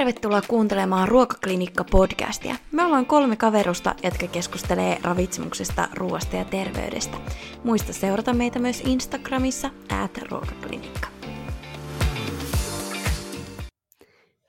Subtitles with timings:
[0.00, 2.54] tervetuloa kuuntelemaan Ruokaklinikka-podcastia.
[2.72, 7.16] Me ollaan kolme kaverusta, jotka keskustelee ravitsemuksesta, ruoasta ja terveydestä.
[7.64, 9.70] Muista seurata meitä myös Instagramissa,
[10.02, 11.08] at ruokaklinikka.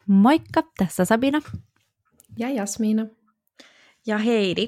[0.07, 1.41] Moikka, tässä Sabina.
[2.37, 3.05] Ja Jasmiina.
[4.07, 4.67] Ja Heidi.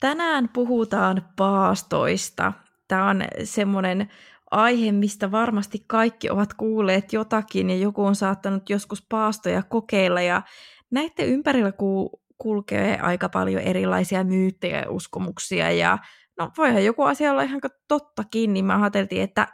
[0.00, 2.52] Tänään puhutaan paastoista.
[2.88, 4.10] Tämä on semmoinen
[4.50, 10.42] aihe, mistä varmasti kaikki ovat kuulleet jotakin ja joku on saattanut joskus paastoja kokeilla ja
[10.90, 15.98] näiden ympärillä ku- kulkee aika paljon erilaisia myyttejä ja uskomuksia ja
[16.38, 19.46] no voihan joku asia olla ihan tottakin, niin me ajateltiin, että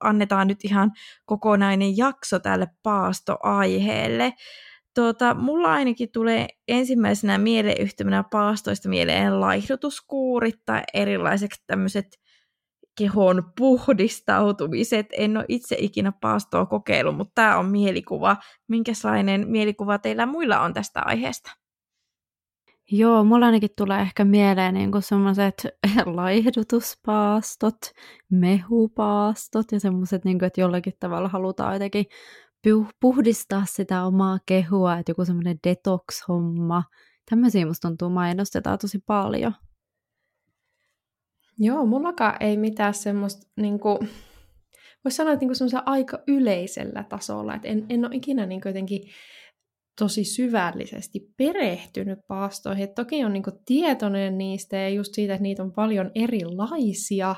[0.00, 0.90] annetaan nyt ihan
[1.24, 4.32] kokonainen jakso tälle paastoaiheelle.
[4.94, 12.06] Tuota, mulla ainakin tulee ensimmäisenä mieleyhtymänä paastoista mieleen laihdutuskuurit tai erilaiset tämmöiset
[12.98, 15.06] kehon puhdistautumiset.
[15.12, 18.36] En ole itse ikinä paastoa kokeillut, mutta tämä on mielikuva.
[18.68, 21.50] Minkälainen mielikuva teillä muilla on tästä aiheesta?
[22.90, 25.66] Joo, mulla ainakin tulee ehkä mieleen niin semmoiset
[26.06, 27.76] laihdutuspaastot,
[28.30, 32.06] mehupaastot ja semmoiset, niin että jollakin tavalla halutaan jotenkin
[33.00, 36.82] puhdistaa sitä omaa kehua, että joku semmoinen detox-homma.
[37.30, 39.54] Tämmöisiä musta tuntuu mainostetaan tosi paljon.
[41.58, 43.98] Joo, mullakaan ei mitään semmoista, niin kuin,
[45.04, 49.02] voisi sanoa, että niin aika yleisellä tasolla, että en, en ole ikinä niin jotenkin
[49.98, 52.84] tosi syvällisesti perehtynyt paastoihin.
[52.84, 57.36] Et toki on niin tietoinen niistä ja just siitä, että niitä on paljon erilaisia,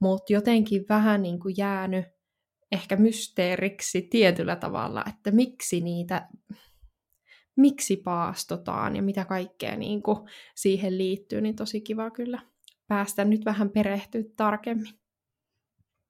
[0.00, 2.04] mutta jotenkin vähän niin kuin jäänyt
[2.72, 6.28] ehkä mysteeriksi tietyllä tavalla, että miksi niitä,
[7.56, 10.18] miksi paastotaan ja mitä kaikkea niin kuin
[10.54, 12.51] siihen liittyy, niin tosi kiva kyllä
[12.92, 14.92] päästä nyt vähän perehtyä tarkemmin.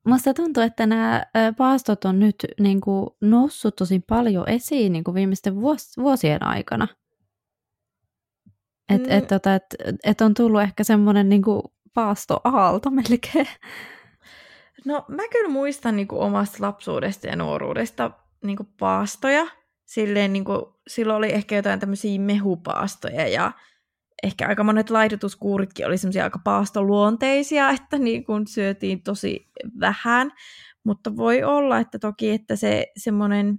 [0.07, 5.15] Musta tuntuu, että nämä paastot on nyt niin kuin, noussut tosi paljon esiin niin kuin
[5.15, 6.89] viimeisten vuos- vuosien aikana.
[8.89, 9.19] Että mm.
[9.19, 9.65] et, tota, et,
[10.05, 11.43] et on tullut ehkä semmoinen niin
[11.95, 13.49] paastoaalto melkein.
[14.85, 18.11] No mä kyllä muistan niin kuin omasta lapsuudesta ja nuoruudesta
[18.45, 19.47] niin kuin paastoja.
[19.85, 23.53] Silleen, niin kuin, silloin oli ehkä jotain tämmöisiä mehupaastoja ja
[24.23, 29.51] ehkä aika monet laihdutuskuuritkin oli semmoisia aika paastoluonteisia, että niin kuin syötiin tosi
[29.81, 30.31] vähän.
[30.85, 33.59] Mutta voi olla, että toki, että se semmoinen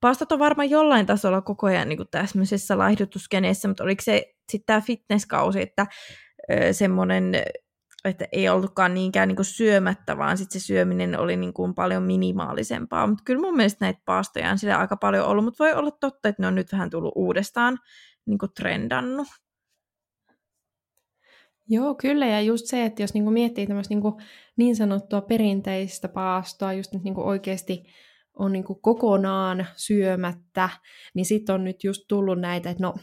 [0.00, 4.80] paastot on varmaan jollain tasolla koko ajan niin tämmöisessä laihdutuskeneessä, mutta oliko se sitten tämä
[4.80, 5.86] fitnesskausi, että
[6.72, 7.34] semmoinen
[8.04, 13.06] että ei ollutkaan niinkään niin syömättä, vaan sitten se syöminen oli niin kuin paljon minimaalisempaa.
[13.06, 16.28] Mutta kyllä mun mielestä näitä paastoja on sillä aika paljon ollut, mutta voi olla totta,
[16.28, 17.78] että ne on nyt vähän tullut uudestaan
[18.26, 19.28] niin kuin trendannut.
[21.68, 22.26] Joo, kyllä.
[22.26, 24.20] Ja just se, että jos niinku miettii tämmöistä niinku
[24.56, 27.82] niin sanottua perinteistä paastoa, just nyt niinku oikeasti
[28.38, 30.68] on niinku kokonaan syömättä,
[31.14, 32.94] niin sitten on nyt just tullut näitä, että no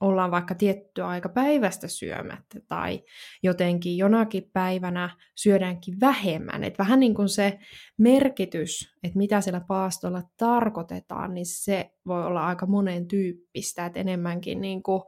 [0.00, 3.02] ollaan vaikka tiettyä aika päivästä syömättä tai
[3.42, 6.64] jotenkin jonakin päivänä syödäänkin vähemmän.
[6.64, 7.58] Että vähän niin kuin se
[7.98, 14.60] merkitys, että mitä siellä paastolla tarkoitetaan, niin se voi olla aika monen tyyppistä, että enemmänkin
[14.60, 15.02] niin kuin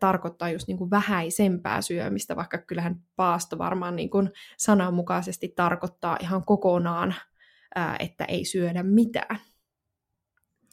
[0.00, 6.44] tarkoittaa just niin kuin vähäisempää syömistä, vaikka kyllähän paasto varmaan niin kuin sananmukaisesti tarkoittaa ihan
[6.44, 7.14] kokonaan,
[7.98, 9.38] että ei syödä mitään.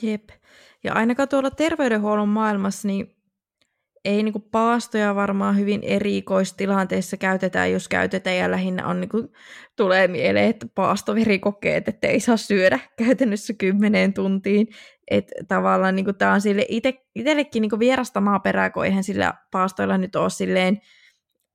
[0.01, 0.29] Jep.
[0.83, 3.15] Ja ainakaan tuolla terveydenhuollon maailmassa, niin
[4.05, 9.27] ei niin kuin paastoja varmaan hyvin erikoistilanteissa käytetään, jos käytetään, ja lähinnä on, niin kuin,
[9.75, 14.67] tulee mieleen, että paastoverikokeet, että ei saa syödä käytännössä kymmeneen tuntiin.
[15.11, 19.03] Että tavallaan niin kuin, tämä on sille ite, itsellekin niin kuin vierasta maaperää, kun eihän
[19.03, 20.81] sillä paastoilla nyt ole silleen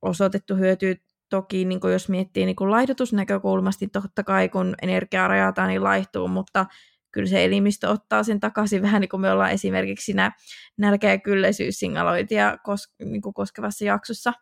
[0.01, 0.95] osoitettu hyötyä
[1.29, 6.27] toki, niin kuin jos miettii niin kuin laihdutusnäkökulmasti, totta kai kun energiaa rajataan, niin laihtuu,
[6.27, 6.65] mutta
[7.11, 10.31] kyllä se elimistö ottaa sen takaisin vähän niin kuin me ollaan esimerkiksi siinä
[10.77, 14.33] nälkä- ja kylläisyyssignalointia kos- niin kuin koskevassa jaksossa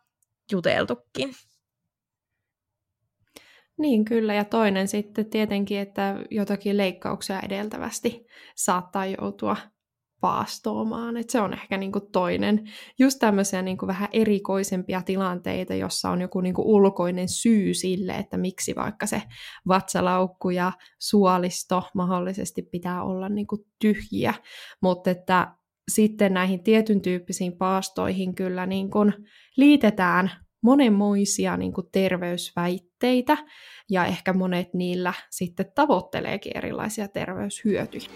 [0.52, 1.34] juteltukin.
[3.78, 9.58] Niin kyllä, ja toinen sitten tietenkin, että jotakin leikkauksia edeltävästi saattaa joutua
[10.22, 11.18] paastoamaan.
[11.18, 12.70] Et se on ehkä niinku toinen,
[13.00, 18.76] just tämmöisiä niinku vähän erikoisempia tilanteita, jossa on joku niinku ulkoinen syy sille, että miksi
[18.76, 19.22] vaikka se
[19.68, 24.34] vatsalaukku ja suolisto mahdollisesti pitää olla niinku tyhjiä.
[24.82, 25.54] Mutta että
[25.92, 29.00] sitten näihin tietyn tyyppisiin paastoihin kyllä niinku
[29.58, 30.32] liitetään
[30.62, 33.38] monenmoisia niin kuin terveysväitteitä,
[33.90, 38.10] ja ehkä monet niillä sitten tavoitteleekin erilaisia terveyshyötyjä.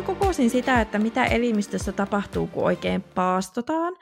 [0.00, 3.96] Vähän kokosin sitä, että mitä elimistössä tapahtuu, kun oikein paastotaan.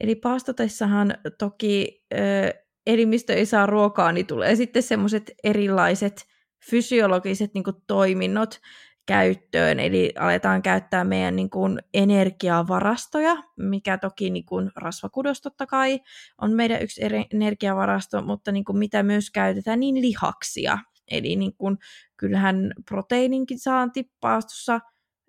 [0.00, 2.18] Eli paastotessahan toki ö,
[2.86, 6.26] elimistö ei saa ruokaa, niin tulee sitten semmoiset erilaiset
[6.70, 8.60] fysiologiset niin kuin, toiminnot
[9.06, 16.00] käyttöön, eli aletaan käyttää meidän niin kuin, energiavarastoja, mikä toki niin kuin, rasvakudos totta kai
[16.40, 17.02] on meidän yksi
[17.32, 20.78] energiavarasto, mutta niin kuin, mitä myös käytetään, niin lihaksia.
[21.10, 21.78] Eli niin kuin,
[22.16, 24.80] kyllähän proteiininkin saanti paastossa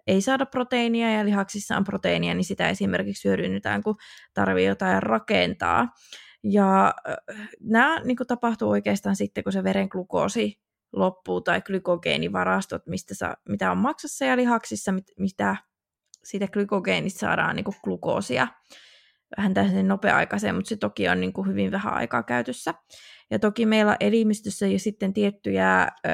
[0.07, 3.95] ei saada proteiinia ja lihaksissa on proteiinia, niin sitä esimerkiksi hyödynnetään, kun
[4.33, 5.87] tarvii jotain rakentaa.
[6.43, 6.93] Ja
[7.59, 10.59] nämä niin kuin, tapahtuu oikeastaan sitten, kun se veren glukoosi
[10.93, 15.55] loppuu tai glykogeenivarastot, mistä saa, mitä on maksassa ja lihaksissa, mit, mitä
[16.23, 18.47] siitä glykogeenista saadaan niin kuin glukoosia.
[19.37, 22.73] Vähän täysin nopea-aikaiseen, mutta se toki on niin kuin hyvin vähän aikaa käytössä.
[23.31, 26.09] Ja toki meillä on elimistössä jo sitten tiettyjä ö,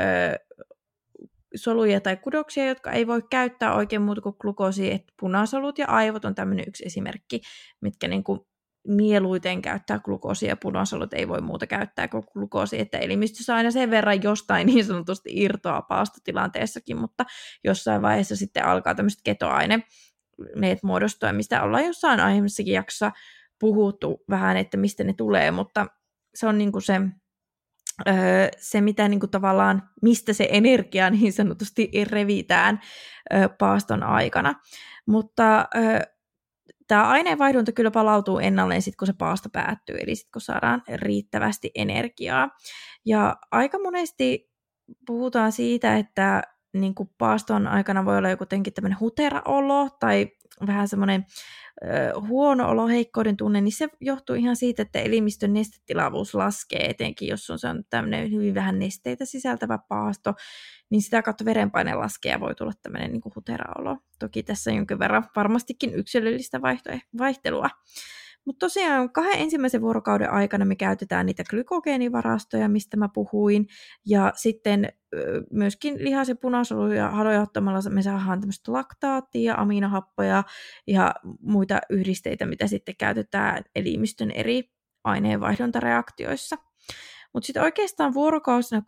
[1.55, 6.25] soluja tai kudoksia, jotka ei voi käyttää oikein muuta kuin glukoosia, että punasolut ja aivot
[6.25, 7.41] on tämmöinen yksi esimerkki,
[7.81, 8.39] mitkä niin kuin
[8.87, 14.23] mieluiten käyttää glukoosia punasolut ei voi muuta käyttää kuin glukoosia, että elimistössä aina sen verran
[14.23, 17.25] jostain niin sanotusti irtoaa paastotilanteessakin, mutta
[17.63, 19.83] jossain vaiheessa sitten alkaa tämmöiset ketoaine
[20.55, 23.11] ne muodostua, mistä ollaan jossain aiemmissakin jaksossa
[23.59, 25.87] puhuttu vähän, että mistä ne tulee, mutta
[26.35, 27.01] se on niin kuin se,
[28.57, 32.79] se, mitä niin kuin tavallaan, mistä se energia niin sanotusti revitään
[33.57, 34.53] paaston aikana.
[35.07, 35.65] Mutta
[36.87, 41.71] tämä aineenvaihdunta kyllä palautuu ennalleen sitten, kun se paasto päättyy, eli sitten kun saadaan riittävästi
[41.75, 42.49] energiaa.
[43.05, 44.51] Ja aika monesti
[45.07, 50.27] puhutaan siitä, että niin kuin paaston aikana voi olla joku tämmöinen huteraolo tai
[50.67, 51.25] vähän semmoinen
[52.27, 57.49] huono olo, heikkouden tunne, niin se johtuu ihan siitä, että elimistön nestetilavuus laskee, etenkin jos
[57.49, 60.33] on, on tämmöinen hyvin vähän nesteitä sisältävä paasto,
[60.89, 63.97] niin sitä kautta verenpaine laskee ja voi tulla tämmöinen niin huteraolo.
[64.19, 66.61] Toki tässä jonkin verran varmastikin yksilöllistä
[67.17, 67.69] vaihtelua.
[68.45, 73.67] Mutta tosiaan kahden ensimmäisen vuorokauden aikana me käytetään niitä glykogeenivarastoja, mistä mä puhuin,
[74.05, 74.93] ja sitten
[75.51, 80.43] myöskin lihas- ja punasoluja haluja ottamalla me saadaan tämmöistä laktaattia, aminohappoja
[80.87, 84.71] ja muita yhdisteitä, mitä sitten käytetään elimistön eri
[85.03, 86.57] aineenvaihduntareaktioissa.
[87.33, 88.81] Mutta sitten oikeastaan vuorokausina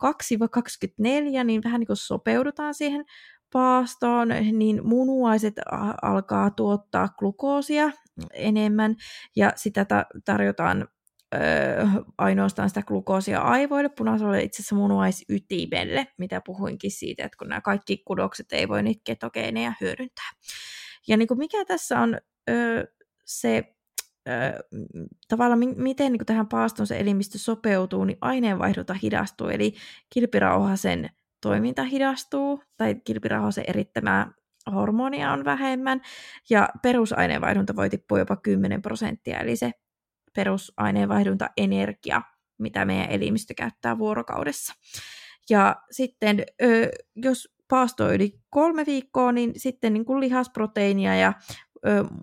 [1.40, 3.04] 2-24, niin vähän niin kuin sopeudutaan siihen
[3.52, 5.54] paastoon, niin munuaiset
[6.02, 7.90] alkaa tuottaa glukoosia
[8.32, 8.96] enemmän
[9.36, 10.88] ja sitä ta- tarjotaan
[11.34, 11.86] öö,
[12.18, 18.02] ainoastaan sitä glukoosia aivoille, punaiselle itse asiassa munuaisytimelle, mitä puhuinkin siitä, että kun nämä kaikki
[18.06, 20.30] kudokset ei voi niitä ketogeeneja hyödyntää.
[21.08, 22.18] Ja niin kuin mikä tässä on
[22.50, 22.84] öö,
[23.24, 23.74] se
[25.28, 29.74] tavallaan miten niin tähän paastoon se elimistö sopeutuu, niin aineenvaihdunta hidastuu, eli
[30.14, 31.10] kilpirauhasen
[31.40, 34.32] toiminta hidastuu, tai kilpirauhasen erittämää
[34.72, 36.00] hormonia on vähemmän,
[36.50, 39.72] ja perusaineenvaihdunta voi tippua jopa 10 prosenttia, eli se
[40.36, 42.22] perusaineenvaihdunta energia,
[42.58, 44.74] mitä meidän elimistö käyttää vuorokaudessa.
[45.50, 46.44] Ja sitten,
[47.16, 51.32] jos paasto yli kolme viikkoa, niin sitten niin kuin lihasproteiinia ja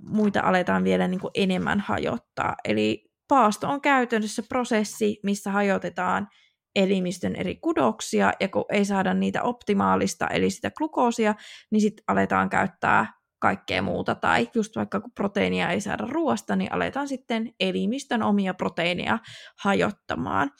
[0.09, 2.55] muita aletaan vielä niin kuin enemmän hajottaa.
[2.65, 6.27] Eli paasto on käytännössä prosessi, missä hajotetaan
[6.75, 11.35] elimistön eri kudoksia, ja kun ei saada niitä optimaalista, eli sitä glukoosia,
[11.71, 16.73] niin sitten aletaan käyttää kaikkea muuta, tai just vaikka kun proteiinia ei saada ruoasta, niin
[16.73, 19.19] aletaan sitten elimistön omia proteiineja
[19.59, 20.51] hajottamaan.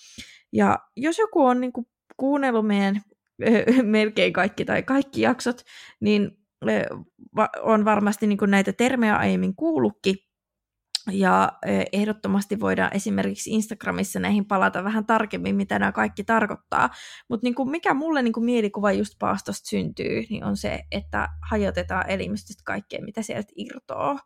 [0.53, 3.01] Ja jos joku on niin kuin kuunnellut meidän
[3.84, 5.62] melkein kaikki tai kaikki jaksot,
[6.00, 6.31] niin
[7.62, 10.15] on varmasti niin näitä termejä aiemmin kuullutkin,
[11.12, 11.51] ja
[11.92, 16.89] ehdottomasti voidaan esimerkiksi Instagramissa näihin palata vähän tarkemmin, mitä nämä kaikki tarkoittaa.
[17.30, 21.27] Mutta niin kuin mikä mulle niin kuin mielikuva just paastosta syntyy, niin on se, että
[21.50, 24.20] hajotetaan elimistöstä kaikkea, mitä sieltä irtoaa.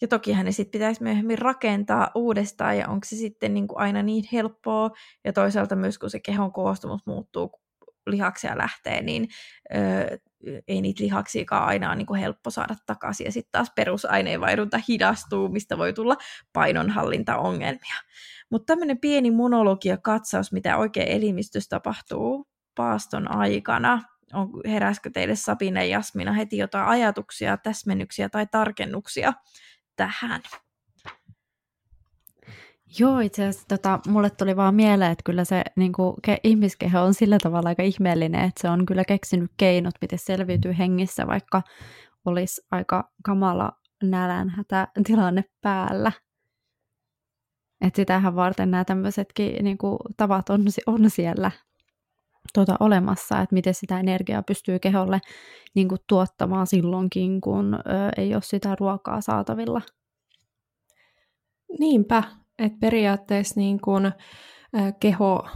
[0.00, 4.02] Ja tokihan ne sitten pitäisi myöhemmin rakentaa uudestaan, ja onko se sitten niin kuin aina
[4.02, 4.90] niin helppoa,
[5.24, 7.50] ja toisaalta myös kun se kehon koostumus muuttuu,
[8.10, 9.28] lihaksia lähtee, niin
[9.74, 10.18] ö,
[10.68, 13.24] ei niitä lihaksiakaan aina ole niin kuin helppo saada takaisin.
[13.24, 16.16] Ja sitten taas perusaineenvaihdunta hidastuu, mistä voi tulla
[16.52, 17.94] painonhallintaongelmia.
[18.50, 24.02] Mutta tämmöinen pieni monologia katsaus, mitä oikein elimistössä tapahtuu paaston aikana.
[24.34, 29.32] On, heräskö teille Sabine ja Jasmina heti jotain ajatuksia, täsmennyksiä tai tarkennuksia
[29.96, 30.42] tähän?
[32.98, 37.00] Joo, itse asiassa tota, mulle tuli vaan mieleen, että kyllä se niin kuin, ke, ihmiskeho
[37.00, 41.62] on sillä tavalla aika ihmeellinen, että se on kyllä keksinyt keinot, miten selviytyy hengissä, vaikka
[42.24, 46.12] olisi aika kamala nälänhätä tilanne päällä.
[47.80, 51.50] Että sitähän varten nämä tämmöisetkin niin kuin, tavat on, on siellä
[52.54, 55.20] tuota, olemassa, että miten sitä energiaa pystyy keholle
[55.74, 57.78] niin kuin, tuottamaan silloinkin, kun ö,
[58.16, 59.80] ei ole sitä ruokaa saatavilla.
[61.78, 62.22] Niinpä,
[62.58, 64.12] että periaatteessa niin kun,
[65.00, 65.46] keho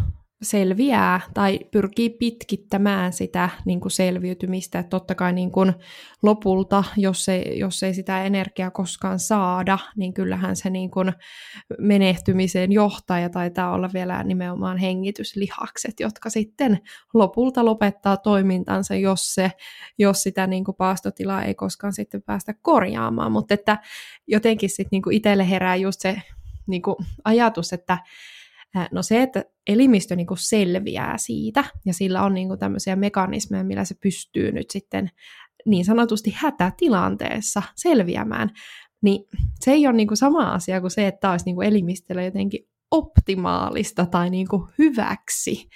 [0.43, 4.79] selviää tai pyrkii pitkittämään sitä niin kuin selviytymistä.
[4.79, 5.73] Että totta kai niin kuin
[6.23, 11.13] lopulta, jos ei, jos ei sitä energiaa koskaan saada, niin kyllähän se niin kuin
[11.79, 16.79] menehtymiseen johtaa ja taitaa olla vielä nimenomaan hengityslihakset, jotka sitten
[17.15, 19.51] lopulta lopettaa toimintansa, jos, se,
[19.99, 23.33] jos sitä niin kuin paastotilaa ei koskaan sitten päästä korjaamaan.
[23.33, 23.79] Mutta että
[24.27, 26.23] jotenkin sitten niin kuin itselle herää just se
[26.67, 27.99] niin kuin ajatus, että
[28.93, 33.95] No se, että elimistö niin selviää siitä, ja sillä on niin tämmöisiä mekanismeja, millä se
[34.03, 35.11] pystyy nyt sitten
[35.67, 38.51] niin sanotusti hätätilanteessa selviämään,
[39.03, 39.25] niin
[39.61, 44.31] se ei ole niin sama asia kuin se, että olisi niin elimistöllä jotenkin optimaalista tai
[44.31, 45.69] niin hyväksi.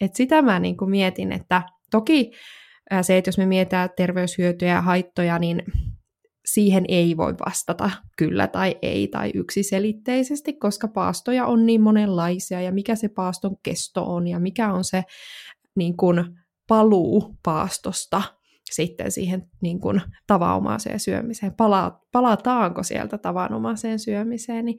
[0.00, 2.30] Et sitä mä niin mietin, että toki
[3.02, 5.62] se, että jos me mietitään terveyshyötyjä ja haittoja, niin
[6.52, 12.72] siihen ei voi vastata kyllä tai ei tai yksiselitteisesti, koska paastoja on niin monenlaisia ja
[12.72, 15.04] mikä se paaston kesto on ja mikä on se
[15.74, 16.24] niin kuin,
[16.68, 18.22] paluu paastosta
[18.70, 21.54] sitten siihen niin kuin, tavanomaiseen syömiseen.
[21.54, 24.78] Pala, palataanko sieltä tavanomaiseen syömiseen, niin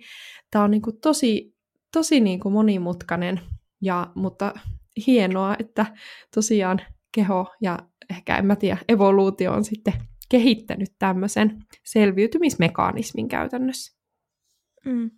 [0.51, 1.55] tämä on niin kuin, tosi,
[1.93, 3.41] tosi niin kuin, monimutkainen,
[3.81, 4.53] ja, mutta
[5.07, 5.85] hienoa, että
[6.35, 9.93] tosiaan keho ja ehkä en mä tiedä, evoluutio on sitten
[10.29, 13.99] kehittänyt tämmöisen selviytymismekanismin käytännössä.
[14.85, 15.11] Mm.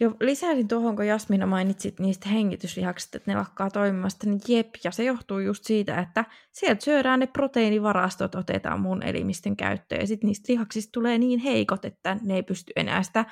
[0.00, 4.90] Jo lisäisin tuohon, kun Jasmina mainitsit niistä hengityslihaksista, että ne lakkaa toimimasta, niin jep, ja
[4.90, 10.28] se johtuu just siitä, että sieltä syödään ne proteiinivarastot, otetaan mun elimistön käyttöön, ja sitten
[10.28, 13.24] niistä lihaksista tulee niin heikot, että ne ei pysty enää sitä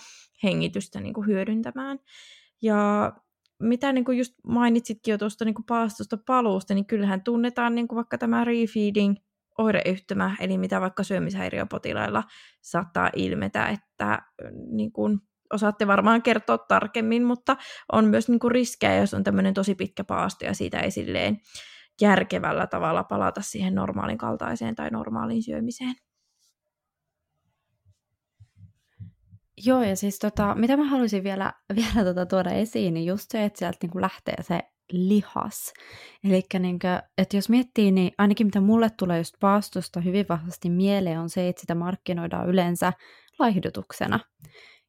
[0.42, 1.98] hengitystä niin kuin hyödyntämään.
[2.62, 3.12] Ja
[3.62, 7.88] mitä niin kuin just mainitsitkin jo tuosta niin kuin paastosta paluusta, niin kyllähän tunnetaan niin
[7.88, 9.16] kuin vaikka tämä refeeding
[9.60, 12.22] oireyhtymä, eli mitä vaikka syömishäiriöpotilailla
[12.60, 14.22] saattaa ilmetä, että
[14.70, 15.18] niin kuin,
[15.52, 17.56] osaatte varmaan kertoa tarkemmin, mutta
[17.92, 21.38] on myös niin kuin riskejä, jos on tämmöinen tosi pitkä paasto ja siitä ei silleen
[22.00, 25.94] järkevällä tavalla palata siihen normaalin kaltaiseen tai normaaliin syömiseen.
[29.66, 33.44] Joo, ja siis tota, mitä mä haluaisin vielä, vielä tota tuoda esiin, niin just se,
[33.44, 34.60] että sieltä niin kuin lähtee se
[34.92, 35.72] lihas.
[36.24, 36.78] Eli niin
[37.18, 41.48] että jos miettii, niin ainakin mitä mulle tulee just paastosta hyvin vahvasti mieleen on se,
[41.48, 42.92] että sitä markkinoidaan yleensä
[43.38, 44.20] laihdutuksena.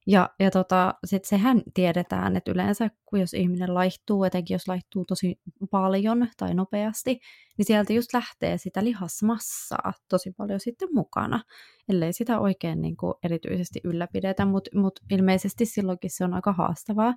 [0.06, 5.04] Ja, ja tota, sit sehän tiedetään, että yleensä kun jos ihminen laihtuu, etenkin jos laihtuu
[5.04, 5.40] tosi
[5.70, 7.18] paljon tai nopeasti,
[7.58, 11.40] niin sieltä just lähtee sitä lihasmassaa tosi paljon sitten mukana,
[11.88, 17.14] ellei sitä oikein niin kuin erityisesti ylläpidetä, mutta mut ilmeisesti silloinkin se on aika haastavaa.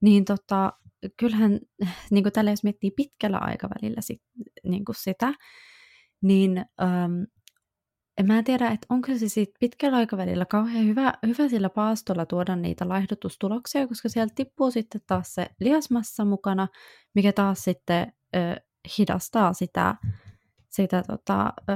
[0.00, 0.72] Niin tota,
[1.16, 1.60] kyllähän,
[2.10, 4.22] niin kuin tällä jos miettii pitkällä aikavälillä sit,
[4.64, 5.34] niin kuin sitä,
[6.22, 7.26] niin äm,
[8.18, 12.56] en mä tiedä, että onko se sitten pitkällä aikavälillä kauhean hyvä, hyvä sillä paastolla tuoda
[12.56, 16.68] niitä laihdutustuloksia, koska sieltä tippuu sitten taas se lihasmassa mukana,
[17.14, 18.38] mikä taas sitten ö,
[18.98, 19.94] hidastaa sitä,
[20.70, 21.74] sitä tota, ö,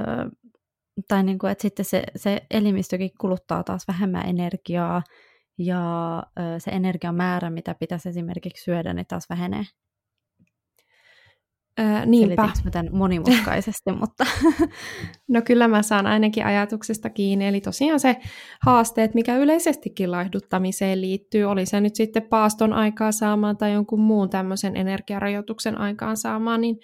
[1.07, 5.03] tai niin kuin, että sitten se, se elimistökin kuluttaa taas vähemmän energiaa,
[5.57, 6.23] ja
[6.57, 9.63] se energian määrä, mitä pitäisi esimerkiksi syödä, niin taas vähenee.
[11.77, 12.49] Ää, niinpä.
[12.63, 14.25] mä tämän monimutkaisesti, mutta...
[15.29, 18.15] No kyllä mä saan ainakin ajatuksesta kiinni, eli tosiaan se
[18.65, 24.29] haasteet, mikä yleisestikin laihduttamiseen liittyy, oli se nyt sitten paaston aikaa saamaan tai jonkun muun
[24.29, 26.77] tämmöisen energiarajoituksen aikaan saamaan, niin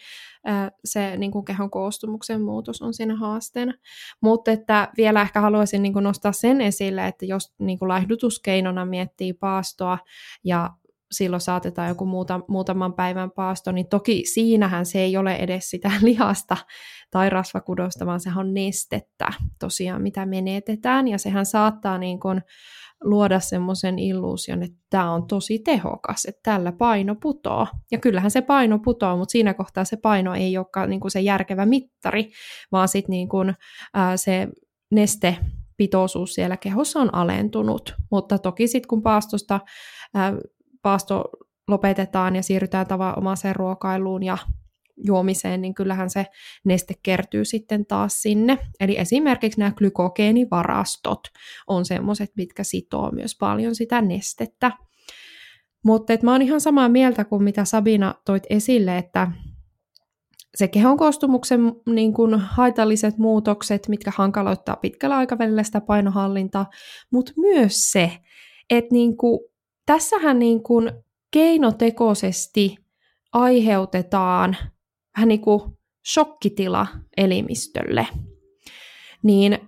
[0.86, 3.74] se niin kuin kehon koostumuksen muutos on siinä haasteena.
[4.22, 8.86] Mutta että vielä ehkä haluaisin niin kuin nostaa sen esille, että jos niin kuin laihdutuskeinona
[8.86, 9.98] miettii paastoa
[10.44, 10.70] ja
[11.12, 15.92] silloin saatetaan joku muuta, muutaman päivän paasto, niin toki siinähän se ei ole edes sitä
[16.02, 16.58] lihasta
[17.12, 22.42] tai rasvakudosta, vaan sehän on nestettä tosiaan, mitä menetetään, ja sehän saattaa niin kuin
[23.04, 27.68] luoda semmoisen illuusion, että tämä on tosi tehokas, että tällä paino putoo.
[27.92, 31.22] Ja kyllähän se paino putoo, mutta siinä kohtaa se paino ei olekaan niin kuin se
[31.22, 32.32] järkevä mittari,
[32.72, 33.30] vaan sitten niin
[33.94, 34.48] ää, se
[34.92, 35.38] neste
[35.78, 39.60] pitoisuus siellä kehossa on alentunut, mutta toki sitten kun paastosta
[40.14, 40.34] ää,
[40.82, 41.24] paasto
[41.68, 44.38] lopetetaan ja siirrytään tavanomaiseen ruokailuun ja
[45.06, 46.26] juomiseen, niin kyllähän se
[46.66, 48.58] neste kertyy sitten taas sinne.
[48.80, 51.22] Eli esimerkiksi nämä glykogeenivarastot
[51.68, 54.72] on semmoiset, mitkä sitoo myös paljon sitä nestettä.
[55.86, 59.32] Mutta mä oon ihan samaa mieltä kuin mitä Sabina toit esille, että
[60.56, 66.70] se kehon koostumuksen niin kun, haitalliset muutokset, mitkä hankaloittaa pitkällä aikavälillä sitä painohallintaa,
[67.12, 68.12] mutta myös se,
[68.70, 69.40] että niin kun,
[69.86, 70.92] tässähän niin kun
[71.34, 72.76] keinotekoisesti
[73.34, 74.58] aiheutetaan
[75.18, 75.62] vähän niin kuin
[76.14, 76.88] shokkitila
[77.18, 78.08] elimistölle.
[79.24, 79.60] Niin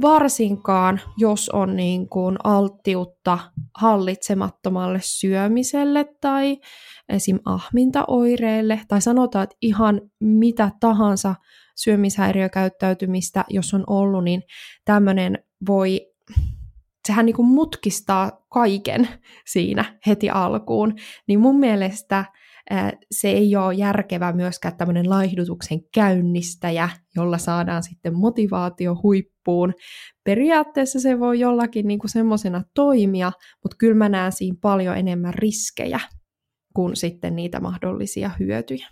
[0.00, 3.38] varsinkaan, jos on niin kuin alttiutta
[3.74, 6.58] hallitsemattomalle syömiselle tai
[7.08, 7.38] esim.
[7.44, 11.34] ahmintaoireille, tai sanotaan, että ihan mitä tahansa
[11.76, 14.42] syömishäiriökäyttäytymistä, jos on ollut, niin
[14.84, 16.00] tämmöinen voi,
[17.06, 19.08] sehän niin kuin mutkistaa kaiken
[19.46, 20.94] siinä heti alkuun.
[21.28, 22.24] Niin mun mielestä
[23.10, 29.74] se ei ole järkevä myöskään tämmöinen laihdutuksen käynnistäjä, jolla saadaan sitten motivaatio huippuun.
[30.24, 33.32] Periaatteessa se voi jollakin niin semmoisena toimia,
[33.62, 36.00] mutta kyllä mä näen siinä paljon enemmän riskejä
[36.74, 38.88] kuin sitten niitä mahdollisia hyötyjä.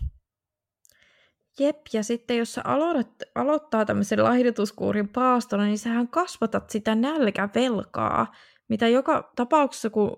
[1.59, 8.27] Jep, ja sitten jos sä aloitat, aloittaa tämmöisen laihdutuskuurin paastolla, niin sähän kasvatat sitä nälkävelkaa,
[8.69, 10.17] mitä joka tapauksessa, kun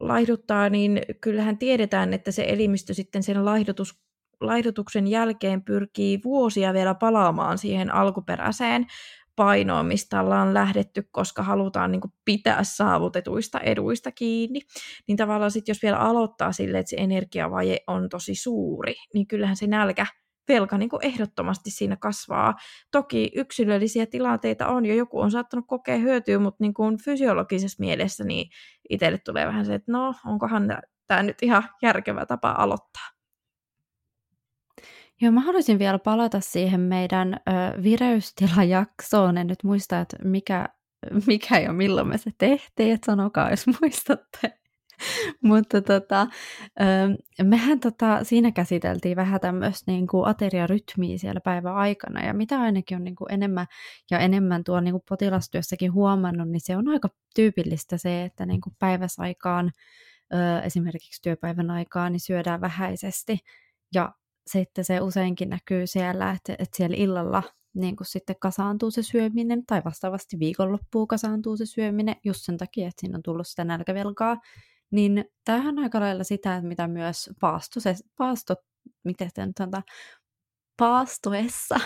[0.00, 4.00] laihduttaa, niin kyllähän tiedetään, että se elimistö sitten sen laihdutus,
[4.40, 8.86] laihdutuksen jälkeen pyrkii vuosia vielä palaamaan siihen alkuperäiseen
[9.36, 14.60] painoon, mistä ollaan lähdetty, koska halutaan niin kuin pitää saavutetuista eduista kiinni.
[15.08, 19.56] Niin tavallaan sitten jos vielä aloittaa sille, että se energiavaje on tosi suuri, niin kyllähän
[19.56, 20.06] se nälkä
[20.50, 22.54] velka niin kuin ehdottomasti siinä kasvaa.
[22.90, 28.24] Toki yksilöllisiä tilanteita on jo, joku on saattanut kokea hyötyä, mutta niin kuin fysiologisessa mielessä
[28.24, 28.50] niin
[28.90, 33.08] itselle tulee vähän se, että no, onkohan tämä nyt ihan järkevä tapa aloittaa.
[35.20, 39.38] Joo, mä haluaisin vielä palata siihen meidän ö, vireystilajaksoon.
[39.38, 40.68] En nyt muista, että mikä,
[41.26, 44.59] mikä ja milloin me se tehtiin, että sanokaa, jos muistatte.
[45.42, 46.26] Mutta tota,
[47.42, 52.96] mehän tota, siinä käsiteltiin vähän tämmöistä niin kuin ateriarytmiä siellä päivän aikana, ja mitä ainakin
[52.96, 53.66] on niin kuin enemmän
[54.10, 58.60] ja enemmän tuolla niin kuin potilastyössäkin huomannut, niin se on aika tyypillistä se, että niin
[58.60, 59.70] kuin päiväsaikaan,
[60.64, 63.38] esimerkiksi työpäivän aikaan, niin syödään vähäisesti,
[63.94, 64.12] ja
[64.46, 67.42] sitten se useinkin näkyy siellä, että, että siellä illalla
[67.74, 72.88] niin kuin sitten kasaantuu se syöminen, tai vastaavasti viikonloppuun kasaantuu se syöminen, just sen takia,
[72.88, 74.36] että siinä on tullut sitä nälkävelkaa,
[74.90, 78.54] niin tämähän on aika lailla sitä, mitä myös paasto, se, paasto
[79.04, 79.82] miten sitä nyt sanotaan,
[80.76, 81.80] paastoessa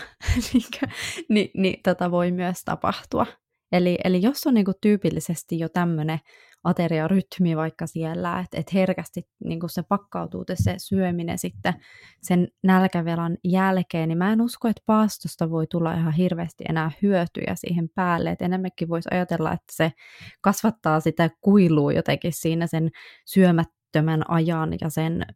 [1.28, 3.26] niin, niin tota voi myös tapahtua.
[3.72, 6.18] Eli, eli jos on niinku tyypillisesti jo tämmöinen
[6.64, 11.74] ateriarytmi vaikka siellä, että et herkästi niin se pakkautuu se syöminen sitten
[12.22, 17.54] sen nälkävelan jälkeen, niin mä en usko, että paastosta voi tulla ihan hirveästi enää hyötyjä
[17.54, 19.92] siihen päälle, että enemmänkin voisi ajatella, että se
[20.40, 22.90] kasvattaa sitä kuilua jotenkin siinä sen
[23.26, 25.26] syömättömän ajan ja sen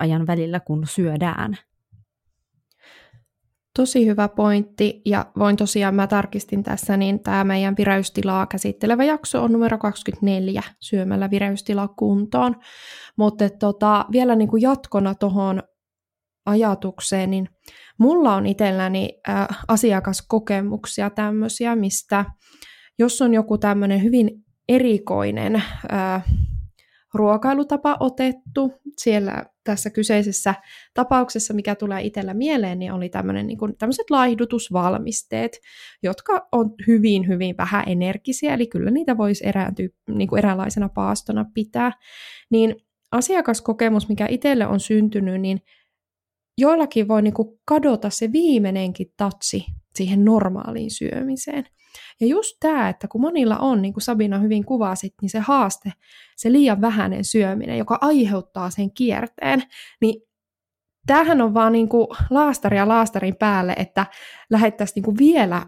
[0.00, 1.58] ajan välillä, kun syödään.
[3.78, 9.42] Tosi hyvä pointti, ja voin tosiaan, mä tarkistin tässä, niin tämä meidän vireystilaa käsittelevä jakso
[9.42, 12.56] on numero 24, syömällä vireystila kuntoon.
[13.16, 15.62] Mutta tota, vielä niin kuin jatkona tuohon
[16.46, 17.48] ajatukseen, niin
[17.98, 22.24] mulla on itselläni äh, asiakaskokemuksia tämmöisiä, mistä
[22.98, 24.30] jos on joku tämmöinen hyvin
[24.68, 25.56] erikoinen
[25.92, 26.24] äh,
[27.14, 28.72] ruokailutapa otettu.
[28.96, 30.54] Siellä tässä kyseisessä
[30.94, 35.60] tapauksessa, mikä tulee itsellä mieleen, niin oli tämmöinen, niin kuin, tämmöiset laihdutusvalmisteet,
[36.02, 41.44] jotka on hyvin, hyvin vähän energisiä, eli kyllä niitä voisi eräänty, niin kuin eräänlaisena paastona
[41.54, 41.92] pitää.
[42.50, 42.76] Niin
[43.12, 45.60] asiakaskokemus, mikä itselle on syntynyt, niin
[46.58, 51.64] joillakin voi niin kuin kadota se viimeinenkin tatsi siihen normaaliin syömiseen.
[52.20, 55.92] Ja just tämä, että kun monilla on, niin kuin Sabina hyvin kuvasit, niin se haaste,
[56.36, 59.62] se liian vähäinen syöminen, joka aiheuttaa sen kierteen,
[60.00, 60.22] niin
[61.06, 64.06] tämähän on vaan niin kuin laastaria laastarin päälle, että
[64.50, 65.66] lähettäisiin niin kuin vielä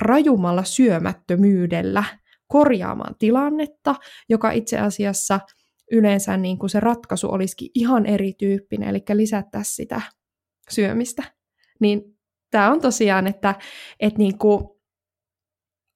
[0.00, 2.04] rajumalla syömättömyydellä
[2.46, 3.94] korjaamaan tilannetta,
[4.28, 5.40] joka itse asiassa
[5.94, 10.00] yleensä niin kuin se ratkaisu olisikin ihan erityyppinen, eli lisättäisiin sitä
[10.70, 11.22] syömistä.
[11.80, 12.02] Niin
[12.50, 13.54] tämä on tosiaan, että,
[14.00, 14.64] että niin kuin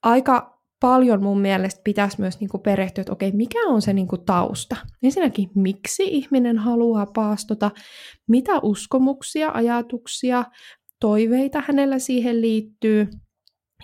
[0.03, 4.09] aika paljon mun mielestä pitäisi myös niin kuin perehtyä, että okei, mikä on se niin
[4.09, 4.77] kuin tausta.
[5.03, 7.71] Ensinnäkin, miksi ihminen haluaa paastota,
[8.29, 10.45] mitä uskomuksia, ajatuksia,
[11.01, 13.09] toiveita hänellä siihen liittyy,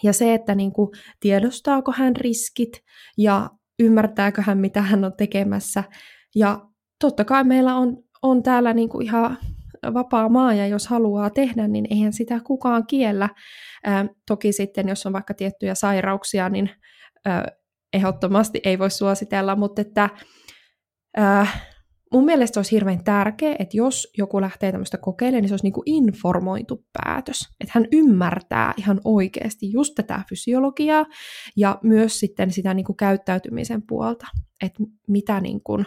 [0.03, 2.73] ja se, että niin kuin, tiedostaako hän riskit
[3.19, 5.85] ja ymmärtääkö hän, mitä hän on tekemässä.
[6.35, 6.61] Ja
[7.01, 9.39] totta kai meillä on, on täällä niin kuin ihan
[9.95, 13.29] vapaa maa, ja jos haluaa tehdä, niin eihän sitä kukaan kiellä.
[13.85, 16.71] Ää, toki sitten, jos on vaikka tiettyjä sairauksia, niin
[17.25, 17.47] ää,
[17.93, 20.09] ehdottomasti ei voi suositella, mutta että
[21.17, 21.47] ää,
[22.15, 25.73] mun mielestä olisi hirveän tärkeää, että jos joku lähtee tämmöistä kokeilemaan, niin se olisi niin
[25.73, 27.41] kuin informoitu päätös.
[27.61, 31.07] Että hän ymmärtää ihan oikeasti just tätä fysiologiaa
[31.57, 34.27] ja myös sitten sitä niin kuin käyttäytymisen puolta,
[34.63, 35.87] että mitä, niin kuin,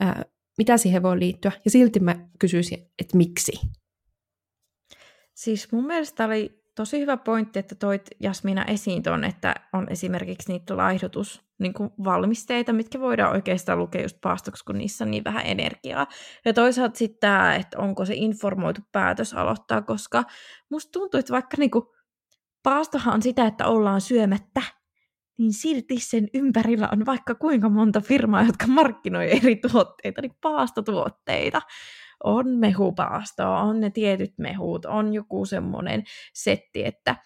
[0.00, 0.22] ää,
[0.58, 1.52] mitä siihen voi liittyä.
[1.64, 3.52] Ja silti mä kysyisin, että miksi?
[5.34, 10.52] Siis mun mielestä oli tosi hyvä pointti, että toit Jasmina esiin ton, että on esimerkiksi
[10.52, 15.24] niitä laihdutus niin kuin valmisteita, mitkä voidaan oikeastaan lukea just paastoksi, kun niissä on niin
[15.24, 16.06] vähän energiaa.
[16.44, 20.24] Ja toisaalta sitten tämä, että onko se informoitu päätös aloittaa, koska
[20.70, 21.84] musta tuntuu, että vaikka niin kuin
[22.62, 24.62] paastohan on sitä, että ollaan syömättä,
[25.38, 31.62] niin silti sen ympärillä on vaikka kuinka monta firmaa, jotka markkinoi eri tuotteita, niin paastotuotteita
[32.24, 36.04] on mehupaastoa, on ne tietyt mehut, on joku semmoinen
[36.34, 37.16] setti, että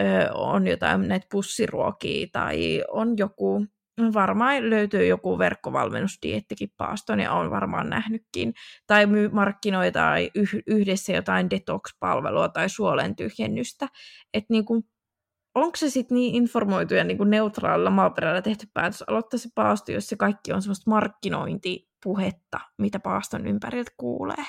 [0.00, 3.66] ö, on jotain näitä pussiruokia tai on joku,
[4.14, 8.54] varmaan löytyy joku verkkovalmennusdiettikin paaston ja on varmaan nähnytkin,
[8.86, 10.30] tai myy markkinoita tai
[10.66, 13.88] yhdessä jotain detox-palvelua tai suolen tyhjennystä,
[14.34, 14.84] että niinku,
[15.54, 20.08] onko se sitten niin informoitu ja niinku neutraalilla maaperällä tehty päätös aloittaa se paasto, jos
[20.08, 24.44] se kaikki on semmoista markkinointi puhetta, mitä paaston ympäriltä kuulee.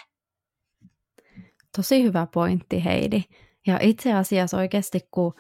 [1.78, 3.24] Tosi hyvä pointti, Heidi.
[3.68, 5.34] Ja itse asiassa oikeasti, kun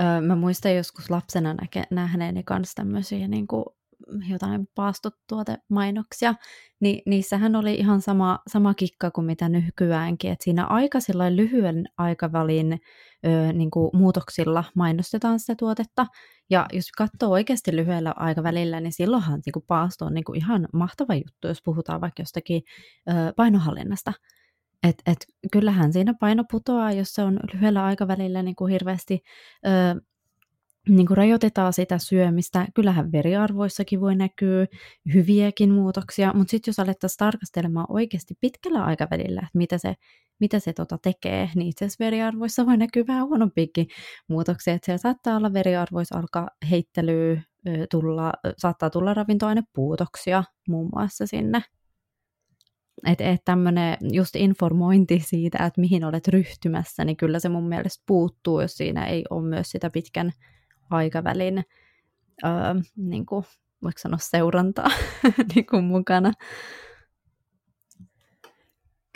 [0.00, 3.64] ö, mä muistan joskus lapsena näke, nähneeni kanssa tämmöisiä niin kuin
[4.30, 6.34] jotain paastotuotemainoksia,
[6.80, 10.98] niin niissähän oli ihan sama, sama kikka kuin mitä nykyäänkin, että siinä aika
[11.34, 12.72] lyhyen aikavälin
[13.26, 16.06] ö, niin kuin muutoksilla mainostetaan sitä tuotetta,
[16.50, 20.68] ja jos katsoo oikeasti lyhyellä aikavälillä, niin silloinhan niin kuin paasto on niin kuin ihan
[20.72, 22.62] mahtava juttu, jos puhutaan vaikka jostakin
[23.08, 24.12] ö, painohallinnasta.
[24.82, 29.20] Et, et, kyllähän siinä paino putoaa, jos se on lyhyellä aikavälillä niin kuin hirveästi
[29.66, 30.00] ö,
[30.88, 32.66] niin kuin rajoitetaan sitä syömistä.
[32.74, 34.66] Kyllähän veriarvoissakin voi näkyä
[35.14, 39.94] hyviäkin muutoksia, mutta sitten jos alettaisiin tarkastelemaan oikeasti pitkällä aikavälillä, että mitä se,
[40.40, 43.86] mitä se tota tekee, niin itse asiassa veriarvoissa voi näkyä vähän huonompiakin
[44.28, 44.74] muutoksia.
[44.74, 47.42] Että siellä saattaa olla veriarvoissa alkaa heittelyä,
[47.90, 51.62] tulla, saattaa tulla ravintoainepuutoksia muun muassa sinne.
[53.06, 58.04] Että et tämmöinen just informointi siitä, että mihin olet ryhtymässä, niin kyllä se mun mielestä
[58.06, 60.32] puuttuu, jos siinä ei ole myös sitä pitkän
[60.90, 61.64] aikavälin
[62.44, 62.50] öö,
[62.96, 63.44] niin kuin,
[63.82, 64.90] voiko sanoa seurantaa
[65.54, 66.32] niin kuin mukana.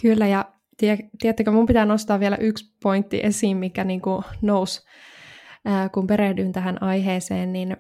[0.03, 0.53] Kyllä, ja
[1.21, 4.83] tiedättekö, mun pitää nostaa vielä yksi pointti esiin, mikä niin kuin nousi,
[5.65, 7.77] ää, kun perehdyin tähän aiheeseen, niin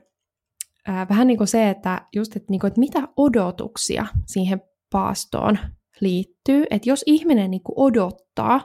[0.86, 5.58] ää, vähän niin kuin se, että just, että, niin kuin, että mitä odotuksia siihen paastoon
[6.00, 8.60] liittyy, että jos ihminen niin kuin odottaa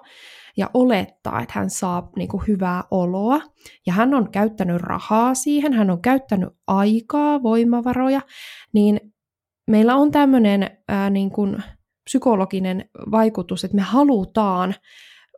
[0.58, 3.42] ja olettaa, että hän saa niin kuin hyvää oloa,
[3.86, 8.22] ja hän on käyttänyt rahaa siihen, hän on käyttänyt aikaa, voimavaroja,
[8.74, 9.14] niin
[9.68, 11.64] meillä on tämmöinen ää, niin kuin
[12.04, 14.76] psykologinen vaikutus, että me halutaan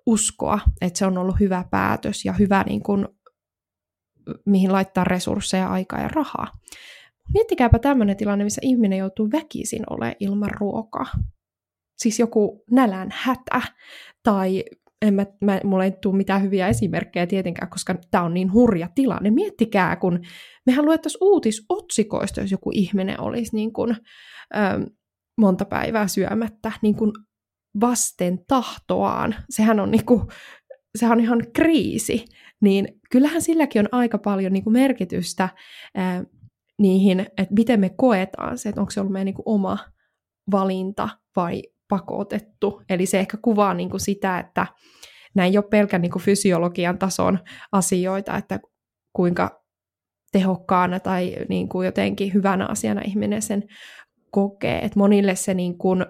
[0.05, 3.07] uskoa, että se on ollut hyvä päätös ja hyvä, niin kuin,
[4.45, 6.47] mihin laittaa resursseja, aikaa ja rahaa.
[7.33, 11.05] Miettikääpä tämmöinen tilanne, missä ihminen joutuu väkisin olemaan ilman ruokaa.
[11.97, 13.61] Siis joku nälän hätä
[14.23, 14.63] tai
[15.01, 18.89] en mä, mä, mulla ei tule mitään hyviä esimerkkejä tietenkään, koska tämä on niin hurja
[18.95, 19.31] tilanne.
[19.31, 20.19] Miettikää, kun
[20.65, 23.91] mehän luettaisiin uutisotsikoista, jos joku ihminen olisi niin kuin,
[24.55, 24.91] ö,
[25.37, 27.11] monta päivää syömättä niin kuin
[27.81, 29.35] vasten tahtoaan.
[29.49, 30.21] Sehän on, niin kuin,
[30.97, 32.25] sehän on ihan kriisi.
[32.61, 35.49] Niin kyllähän silläkin on aika paljon niin merkitystä
[35.97, 36.25] ö,
[36.79, 39.77] niihin, että miten me koetaan se, että onko se ollut meidän niin oma
[40.51, 42.81] valinta vai pakotettu.
[42.89, 44.67] Eli se ehkä kuvaa niin kuin sitä, että
[45.35, 47.39] näin ei ole pelkän niin kuin fysiologian tason
[47.71, 48.59] asioita, että
[49.13, 49.63] kuinka
[50.31, 53.63] tehokkaana tai niin kuin jotenkin hyvänä asiana ihminen sen
[54.31, 54.79] kokee.
[54.79, 56.05] Et monille se niin kuin,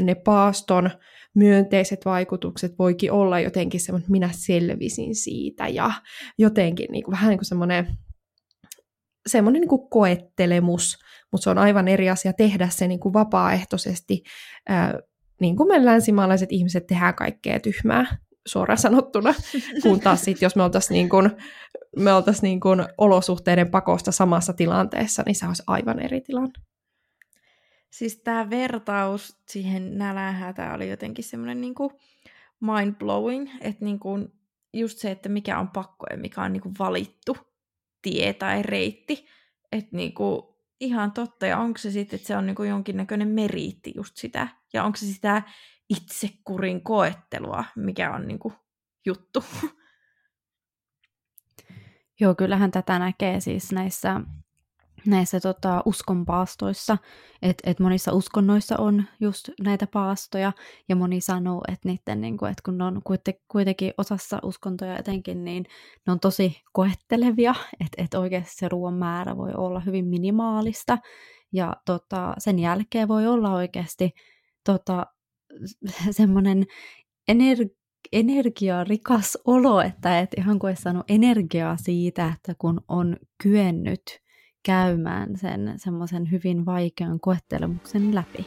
[0.00, 0.90] ne paaston
[1.34, 5.92] myönteiset vaikutukset voikin olla jotenkin semmoinen, minä selvisin siitä ja
[6.38, 7.86] jotenkin niin kuin, vähän niin kuin semmoinen
[9.26, 10.98] semmoinen niin kuin koettelemus,
[11.32, 14.22] mutta se on aivan eri asia tehdä se niin kuin vapaaehtoisesti
[15.40, 18.16] niin kuin me länsimaalaiset ihmiset tehdään kaikkea tyhmää
[18.46, 19.34] suoraan sanottuna,
[19.82, 21.30] kun taas sit, jos me oltaisiin niin kuin,
[21.96, 26.52] me oltais niin kuin olosuhteiden pakosta samassa tilanteessa, niin se olisi aivan eri tilanne.
[27.90, 31.74] Siis tämä vertaus siihen nälänhätään oli jotenkin semmoinen niin
[32.60, 34.28] mind-blowing, että niin kuin
[34.72, 37.36] just se, että mikä on pakko ja mikä on niin kuin valittu
[38.02, 39.26] tie tai reitti,
[39.72, 40.42] että niin kuin
[40.80, 44.84] ihan totta, ja onko se sitten, että se on niin jonkinnäköinen meriitti just sitä, ja
[44.84, 45.42] onko se sitä
[45.88, 48.54] itsekurin koettelua, mikä on niin kuin
[49.06, 49.44] juttu.
[52.20, 54.20] Joo, kyllähän tätä näkee siis näissä
[55.06, 56.98] näissä tota, uskonpaastoissa,
[57.42, 60.52] että et monissa uskonnoissa on just näitä paastoja,
[60.88, 63.02] ja moni sanoo, että niiden, niin kuin, että kun ne on
[63.48, 65.64] kuitenkin osassa uskontoja etenkin, niin
[66.06, 70.98] ne on tosi koettelevia, että et oikeasti se ruoan määrä voi olla hyvin minimaalista,
[71.52, 74.14] ja tota, sen jälkeen voi olla oikeasti
[74.64, 75.06] tota,
[76.10, 76.64] semmoinen
[77.32, 77.76] ener-
[78.12, 84.02] energiarikas olo, että et ihan kuin saanut energiaa siitä, että kun on kyennyt
[84.66, 88.46] käymään sen semmoisen hyvin vaikean koettelemuksen läpi.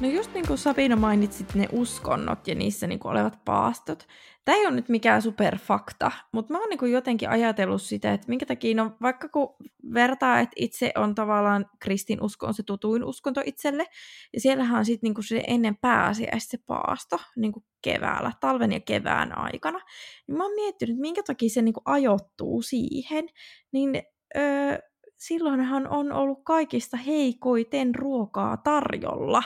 [0.00, 4.06] No just niin kuin Sabina mainitsit ne uskonnot ja niissä niin kuin olevat paastot.
[4.44, 8.28] Tämä ei ole nyt mikään superfakta, mutta mä oon niin kuin jotenkin ajatellut sitä, että
[8.28, 9.56] minkä takia, no vaikka kun
[9.94, 13.86] vertaa, että itse on tavallaan kristinusko on se tutuin uskonto itselle,
[14.32, 18.80] ja siellähän on sitten niin se ennen pääsiäistä se paasto niin kuin keväällä, talven ja
[18.80, 19.80] kevään aikana,
[20.28, 23.28] niin mä oon miettinyt, minkä takia se niin kuin ajoittuu siihen,
[23.72, 24.02] niin
[24.36, 24.78] öö,
[25.20, 29.42] silloinhan on ollut kaikista heikoiten ruokaa tarjolla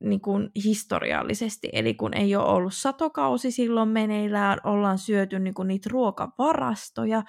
[0.00, 1.68] niin kuin historiallisesti.
[1.72, 7.22] Eli kun ei ole ollut satokausi silloin meneillään, ollaan syöty niin kuin niitä ruokavarastoja,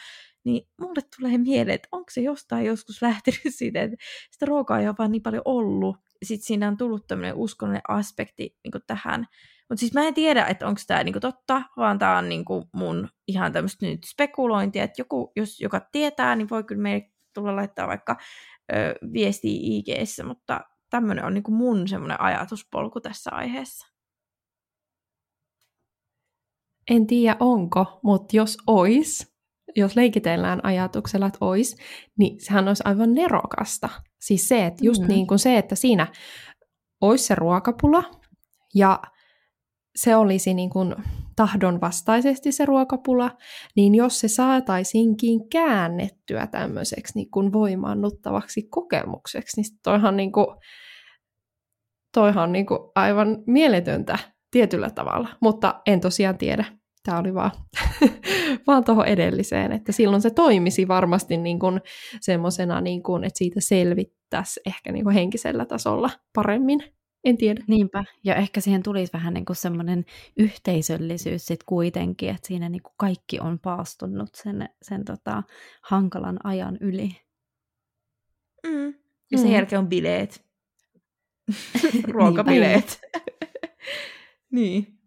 [0.46, 3.98] niin mulle tulee mieleen, että onko se jostain joskus lähtenyt siitä, että
[4.32, 5.98] sitä ruokaa ei ole vaan niin paljon ollut.
[6.24, 9.26] Sitten siinä on tullut tämmöinen uskonnollinen aspekti niin tähän.
[9.70, 13.10] Mutta siis mä en tiedä, että onko tämä niinku totta, vaan tämä on niinku mun
[13.28, 17.88] ihan tämmöistä nyt spekulointia, että joku, jos joka tietää, niin voi kyllä meille tulla laittaa
[17.88, 18.18] vaikka
[18.74, 23.88] ö, viestiä mutta tämmöinen on niin kuin mun semmoinen ajatuspolku tässä aiheessa.
[26.90, 29.36] En tiedä onko, mutta jos ois,
[29.76, 31.76] jos leikitellään ajatuksella, että ois,
[32.18, 33.90] niin sehän olisi aivan nerokasta.
[34.20, 35.08] Siis se, että just mm.
[35.08, 36.08] niin kuin se, että siinä
[37.02, 38.04] olisi se ruokapula
[38.76, 39.02] ja
[39.98, 40.96] se olisi niin kuin
[41.36, 43.32] tahdonvastaisesti se ruokapula,
[43.76, 50.48] niin jos se saataisinkin käännettyä tämmöiseksi niin kuin voimaannuttavaksi kokemukseksi, niin toihan, niin kuin,
[52.14, 54.18] toihan niin kuin aivan mieletöntä
[54.52, 56.66] tietyllä tavalla, mutta en tosiaan tiedä.
[57.04, 57.52] Tämä oli vaan,
[58.68, 61.82] vaan tuohon edelliseen, että silloin se toimisi varmasti niin kuin
[62.22, 66.97] semmoisena, niin kuin, että siitä selvittäisi ehkä niin kuin henkisellä tasolla paremmin.
[67.28, 67.64] En tiedä.
[67.68, 70.06] Niinpä, ja ehkä siihen tulisi vähän niin kuin semmoinen
[70.38, 75.44] yhteisöllisyys sit kuitenkin, että siinä niin kuin kaikki on paastunut sen, sen tota,
[75.82, 77.22] hankalan ajan yli.
[78.68, 78.94] Mm.
[79.32, 79.54] Ja sen mm.
[79.54, 80.46] jälkeen on bileet.
[82.14, 83.02] Ruokabileet.
[84.52, 85.00] niin.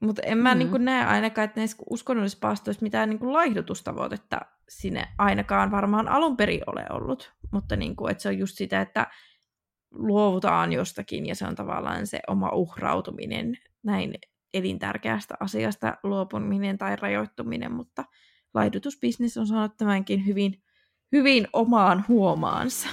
[0.00, 0.58] Mutta en mä mm.
[0.58, 6.62] niin näe ainakaan, että näissä uskonnollisissa paastoissa mitään niin laihdutustavoitetta sinne ainakaan varmaan alun perin
[6.66, 7.32] ole ollut.
[7.52, 9.06] Mutta niin kuin, että se on just sitä, että
[9.92, 14.14] luovutaan jostakin ja se on tavallaan se oma uhrautuminen näin
[14.54, 18.04] elintärkeästä asiasta luopuminen tai rajoittuminen, mutta
[18.54, 20.62] laidutusbisnes on saanut tämänkin hyvin,
[21.12, 22.88] hyvin omaan huomaansa.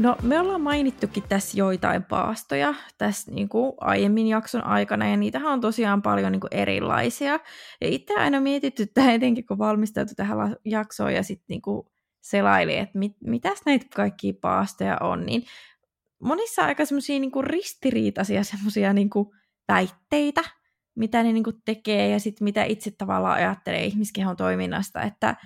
[0.00, 5.52] No, me ollaan mainittukin tässä joitain paastoja tässä niin kuin aiemmin jakson aikana, ja niitähän
[5.52, 7.32] on tosiaan paljon niin kuin erilaisia.
[7.80, 11.84] Ja itse aina mietitty tähän etenkin, kun valmistautui tähän jaksoon ja sitten niin
[12.20, 15.44] selaili, että mit, mitäs näitä kaikkia paastoja on, niin
[16.22, 19.10] monissa aika semmoisia niin ristiriitaisia semmoisia niin
[19.68, 20.44] väitteitä,
[20.94, 25.36] mitä ne niin kuin tekee ja sitten mitä itse tavallaan ajattelee ihmiskehon toiminnasta, että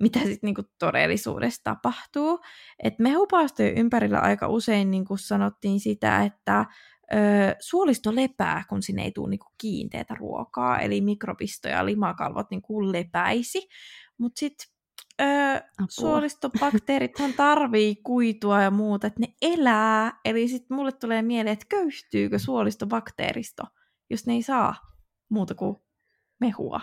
[0.00, 2.40] mitä sitten niinku todellisuudessa tapahtuu.
[2.82, 6.64] Et mehupaastojen ympärillä aika usein niinku sanottiin sitä, että
[7.12, 7.16] ö,
[7.60, 13.68] suolisto lepää, kun sinne ei tule niinku kiinteätä ruokaa, eli mikrobisto ja limakalvot niinku lepäisi.
[14.18, 14.66] Mutta sitten
[15.88, 20.20] suolistobakteerithan tarvii kuitua ja muuta, että ne elää.
[20.24, 23.62] Eli sitten mulle tulee mieleen, että köyhtyykö suolistobakteeristo,
[24.10, 24.74] jos ne ei saa
[25.28, 25.76] muuta kuin
[26.40, 26.80] mehua.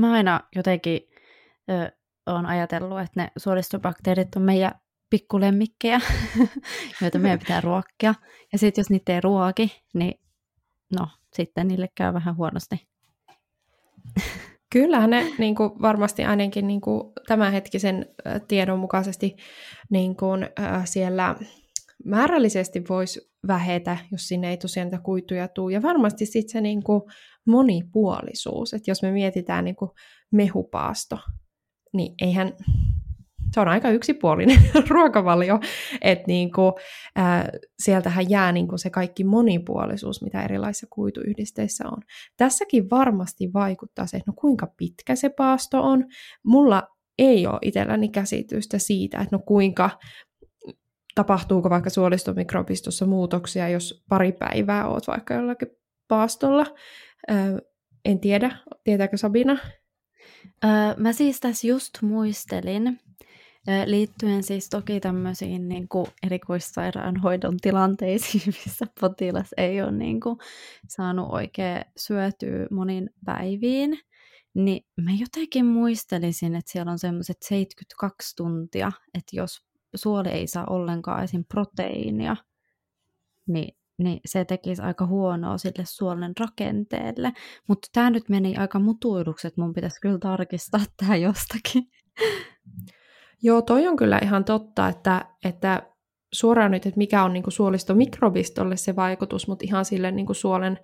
[0.00, 1.00] Mä aina jotenkin
[1.70, 1.92] ö,
[2.26, 4.72] oon ajatellut, että ne suolistobakteerit on meidän
[5.10, 6.00] pikkulemmikkejä,
[7.02, 8.14] joita meidän pitää ruokkia.
[8.52, 10.20] Ja sitten jos niitä ei ruoki, niin
[10.98, 12.88] no, sitten niille käy vähän huonosti.
[14.72, 18.06] Kyllähän ne niin kuin varmasti ainakin niin kuin tämänhetkisen
[18.48, 19.36] tiedon mukaisesti
[19.90, 21.36] niin kuin, äh, siellä
[22.04, 25.72] määrällisesti voisi vähetä, jos sinne ei tosiaan niitä kuituja tule.
[25.72, 27.02] Ja varmasti sitten se niin kuin
[27.46, 29.90] monipuolisuus, että jos me mietitään niin kuin
[30.32, 31.18] mehupaasto,
[31.92, 32.52] niin eihän,
[33.54, 34.58] se on aika yksipuolinen
[34.90, 35.60] ruokavalio,
[36.00, 36.72] että niin kuin,
[37.16, 37.48] ää,
[37.78, 41.98] sieltähän jää niin kuin se kaikki monipuolisuus, mitä erilaisissa kuituyhdisteissä on.
[42.36, 46.04] Tässäkin varmasti vaikuttaa se, että no kuinka pitkä se paasto on.
[46.44, 46.82] Mulla
[47.18, 49.90] ei ole itselläni käsitystä siitä, että no kuinka
[51.14, 55.68] tapahtuuko vaikka suolistomikrobistossa muutoksia, jos pari päivää oot vaikka jollakin
[56.08, 56.66] paastolla.
[58.04, 59.58] en tiedä, tietääkö Sabina?
[60.96, 63.00] Mä siis tässä just muistelin,
[63.86, 70.38] liittyen siis toki tämmöisiin niin kuin erikoissairaanhoidon tilanteisiin, missä potilas ei ole niin kuin
[70.88, 73.98] saanut oikein syötyä monin päiviin,
[74.54, 80.66] niin mä jotenkin muistelisin, että siellä on semmoiset 72 tuntia, että jos suoli ei saa
[80.70, 81.44] ollenkaan esim.
[81.44, 82.36] proteiinia,
[83.48, 87.32] niin, niin se tekisi aika huonoa sille suolen rakenteelle.
[87.68, 91.84] Mutta tämä nyt meni aika mutuiluksi, että mun pitäisi kyllä tarkistaa tämä jostakin.
[93.42, 95.82] Joo, toi on kyllä ihan totta, että, että
[96.32, 100.36] suoraan nyt, että mikä on niin kuin suolistomikrobistolle se vaikutus, mutta ihan sille niin kuin
[100.36, 100.78] suolen,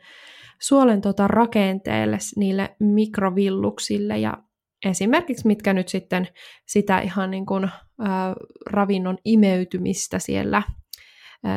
[0.62, 4.45] suolen tota rakenteelle, niille mikrovilluksille ja
[4.84, 6.28] esimerkiksi mitkä nyt sitten
[6.66, 8.34] sitä ihan niin kuin, ää,
[8.66, 10.62] ravinnon imeytymistä siellä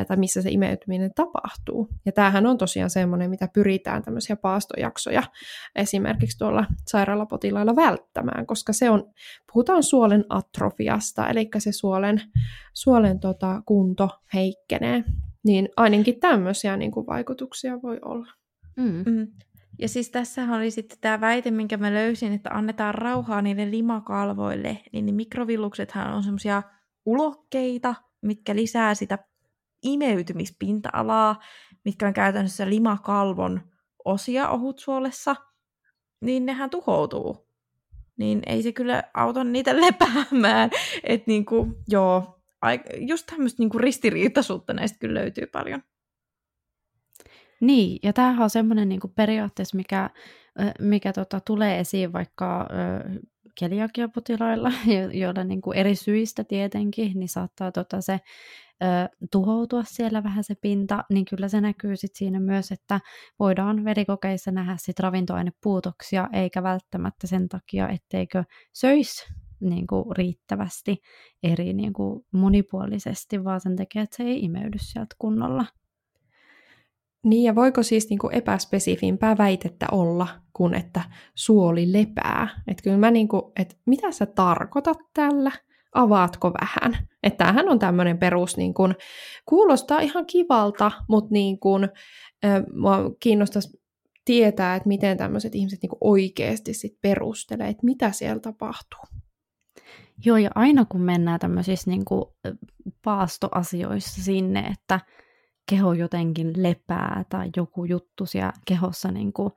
[0.08, 1.88] tai missä se imeytyminen tapahtuu.
[2.06, 5.22] Ja tämähän on tosiaan semmoinen, mitä pyritään tämmöisiä paastojaksoja
[5.76, 9.12] esimerkiksi tuolla sairaalapotilailla välttämään, koska se on,
[9.52, 12.22] puhutaan suolen atrofiasta, eli se suolen,
[12.74, 15.04] suolen tota, kunto heikkenee.
[15.44, 18.26] Niin ainakin tämmöisiä niin kuin vaikutuksia voi olla.
[18.76, 19.04] Mm.
[19.06, 19.26] Mm.
[19.80, 24.78] Ja siis tässä oli sitten tämä väite, minkä mä löysin, että annetaan rauhaa niille limakalvoille,
[24.92, 26.62] niin ne mikrovilluksethan on semmoisia
[27.06, 29.18] ulokkeita, mitkä lisää sitä
[29.82, 31.40] imeytymispinta-alaa,
[31.84, 33.60] mitkä on käytännössä limakalvon
[34.04, 35.36] osia ohutsuolessa,
[36.20, 37.48] niin nehän tuhoutuu.
[38.16, 40.70] Niin ei se kyllä auta niitä lepäämään.
[41.04, 42.40] Että niinku, joo,
[42.96, 45.82] just tämmöistä niinku ristiriitaisuutta näistä kyllä löytyy paljon.
[47.60, 50.10] Niin, ja tämähän on semmoinen niinku periaatteessa, mikä,
[50.80, 52.68] mikä tota, tulee esiin vaikka
[53.58, 54.72] keliakiapotilailla,
[55.22, 58.20] joilla niinku eri syistä tietenkin, niin saattaa tota, se
[58.82, 58.86] ö,
[59.32, 63.00] tuhoutua siellä vähän se pinta, niin kyllä se näkyy sit siinä myös, että
[63.38, 69.26] voidaan verikokeissa nähdä sit ravintoainepuutoksia, eikä välttämättä sen takia, etteikö söisi
[69.60, 70.96] niin kuin riittävästi
[71.42, 75.64] eri niin kuin monipuolisesti, vaan sen takia, että se ei imeydy sieltä kunnolla.
[77.24, 81.02] Niin, ja voiko siis niin kuin epäspesifimpää väitettä olla kuin että
[81.34, 82.62] suoli lepää?
[82.68, 85.52] Että kyllä mä niin kuin, että mitä sä tarkoitat tällä?
[85.94, 87.08] avaatko vähän?
[87.22, 88.94] Että tämähän on tämmöinen perus, niin kun,
[89.46, 91.88] kuulostaa ihan kivalta, mutta niin kun,
[92.44, 93.80] äh, mua kiinnostaisi
[94.24, 99.00] tietää, että miten tämmöiset ihmiset niin oikeasti sit perustelee, että mitä siellä tapahtuu.
[100.24, 102.24] Joo, ja aina kun mennään tämmöisissä niin kuin
[103.04, 105.00] paastoasioissa sinne, että
[105.70, 109.52] keho jotenkin lepää tai joku juttu siellä kehossa niin kuin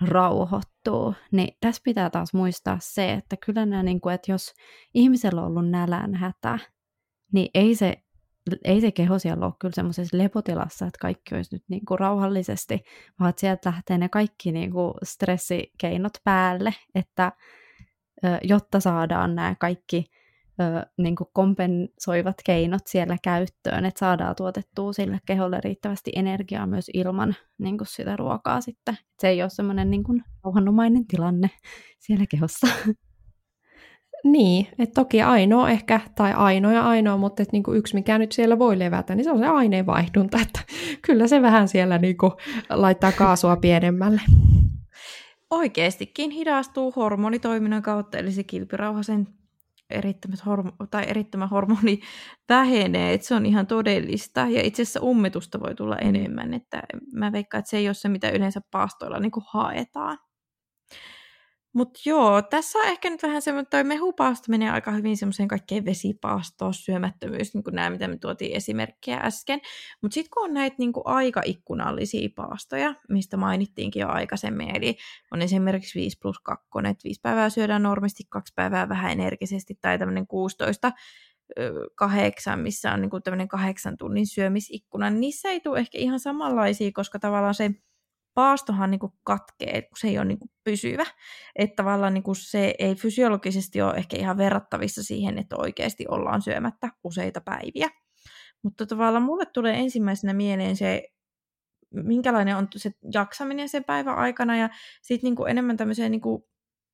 [0.00, 1.14] rauhoittuu.
[1.32, 4.54] Niin tässä pitää taas muistaa se, että kyllä nämä, niin kuin, että jos
[4.94, 6.58] ihmisellä on ollut nälän hätä,
[7.32, 7.96] niin ei se,
[8.64, 12.80] ei se keho siellä ole kyllä semmoisessa lepotilassa, että kaikki olisi nyt niin kuin rauhallisesti,
[13.20, 17.32] vaan että sieltä lähtee ne kaikki niin kuin stressikeinot päälle, että
[18.42, 20.04] jotta saadaan nämä kaikki
[20.60, 26.90] ö, niin kuin kompensoivat keinot siellä käyttöön, että saadaan tuotettua sille keholle riittävästi energiaa myös
[26.94, 28.98] ilman niin kuin sitä ruokaa sitten.
[29.20, 31.50] Se ei ole semmoinen niin kuin rauhanomainen tilanne
[31.98, 32.66] siellä kehossa.
[34.24, 38.32] Niin, että toki ainoa ehkä, tai ainoa ja ainoa, mutta että niinku yksi mikä nyt
[38.32, 40.60] siellä voi levätä, niin se on se aineenvaihdunta, että
[41.02, 42.32] kyllä se vähän siellä niinku
[42.70, 44.20] laittaa kaasua pienemmälle.
[45.50, 49.26] Oikeastikin hidastuu hormonitoiminnan kautta, eli se kilpirauhasen
[50.46, 52.00] hormo- tai erittömä hormoni
[52.48, 54.40] vähenee, että se on ihan todellista.
[54.40, 58.08] Ja itse asiassa ummetusta voi tulla enemmän, että mä veikkaan, että se ei ole se,
[58.08, 60.18] mitä yleensä paastoilla niin haetaan.
[61.78, 65.84] Mutta joo, tässä on ehkä nyt vähän semmoinen, toi mehupaasto menee aika hyvin semmoiseen kaikkeen
[65.84, 69.60] vesipaastoon, syömättömyys, niin kuin nämä, mitä me tuotiin esimerkkejä äsken.
[70.02, 74.96] Mutta sitten kun on näitä niin kuin aikaikkunallisia paastoja, mistä mainittiinkin jo aikaisemmin, eli
[75.32, 79.98] on esimerkiksi 5 plus 2, että 5 päivää syödään normisti, kaksi päivää vähän energisesti, tai
[79.98, 80.92] tämmöinen 16
[81.94, 86.20] kahdeksan, missä on niin kuin tämmöinen kahdeksan tunnin syömisikkuna, niin niissä ei tule ehkä ihan
[86.20, 87.70] samanlaisia, koska tavallaan se
[88.38, 91.06] paastohan niin kuin katkee, kun se ei ole niin kuin pysyvä.
[91.56, 96.42] Että tavallaan niin kuin se ei fysiologisesti ole ehkä ihan verrattavissa siihen, että oikeasti ollaan
[96.42, 97.88] syömättä useita päiviä.
[98.62, 101.08] Mutta tavallaan mulle tulee ensimmäisenä mieleen se,
[101.90, 104.68] minkälainen on se jaksaminen sen päivän aikana ja
[105.02, 106.22] sitten niin enemmän tämmöiseen niin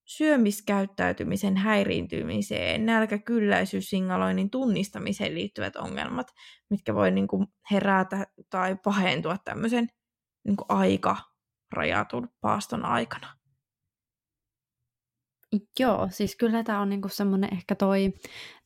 [0.04, 6.26] syömiskäyttäytymisen häiriintymiseen, nälkäkylläisyys, singaloinnin tunnistamiseen liittyvät ongelmat,
[6.70, 9.88] mitkä voi niin kuin herätä tai pahentua tämmöisen
[10.44, 11.33] niin aika
[11.74, 13.34] rajatun paaston aikana.
[15.78, 18.12] Joo, siis kyllä tämä on niinku semmoinen ehkä toi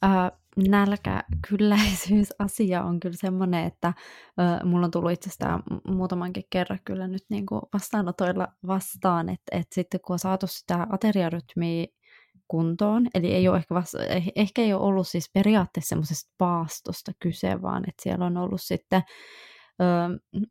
[0.03, 0.33] ää,
[0.69, 3.93] nälkäkylläisyysasia on kyllä semmoinen, että
[4.39, 10.01] ää, mulla on tullut itsestään muutamankin kerran kyllä nyt niinku vastaanotoilla vastaan, että et sitten
[10.01, 11.87] kun on saatu sitä ateriarytmiä
[12.49, 13.07] kuntoon.
[13.15, 17.63] Eli ei ole ehkä, vasta, eh, ehkä ei ole ollut siis periaatteessa semmoisesta paastosta kyse,
[17.63, 19.03] vaan että siellä on ollut sitten
[19.81, 19.85] ö,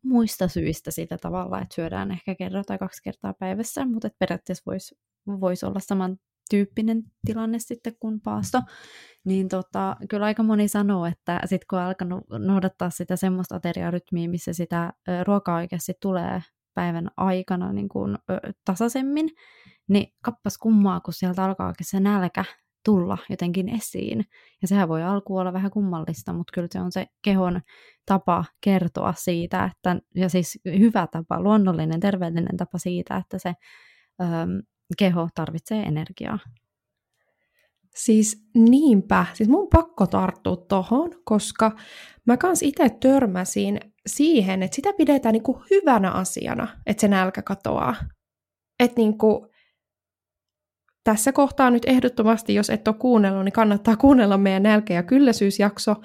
[0.04, 4.96] muista syistä sitä tavalla, että syödään ehkä kerran tai kaksi kertaa päivässä, mutta periaatteessa voisi
[5.28, 6.18] vois olla saman
[6.50, 8.62] tyyppinen tilanne sitten kuin paasto,
[9.26, 14.30] niin tota, kyllä aika moni sanoo, että sitten kun on alkanut noudattaa sitä semmoista ateriarytmiä,
[14.30, 16.42] missä sitä ruokaa oikeasti tulee
[16.74, 19.30] päivän aikana niin kuin, ö, tasaisemmin,
[19.88, 22.46] niin kappas kummaa, kun sieltä alkaa se nälkä
[22.88, 24.26] tulla jotenkin esiin.
[24.62, 27.62] Ja sehän voi alkuun olla vähän kummallista, mutta kyllä se on se kehon
[28.06, 33.54] tapa kertoa siitä, että, ja siis hyvä tapa, luonnollinen, terveellinen tapa siitä, että se
[34.22, 34.62] öm,
[34.98, 36.40] keho tarvitsee energiaa.
[37.96, 41.72] Siis niinpä, siis mun pakko tarttua tohon, koska
[42.26, 47.96] mä kans itse törmäsin siihen, että sitä pidetään niinku hyvänä asiana, että se nälkä katoaa.
[48.80, 49.48] Että niinku,
[51.08, 55.96] tässä kohtaa nyt ehdottomasti, jos et ole kuunnellut, niin kannattaa kuunnella meidän nälkä- ja kylläisyysjakso,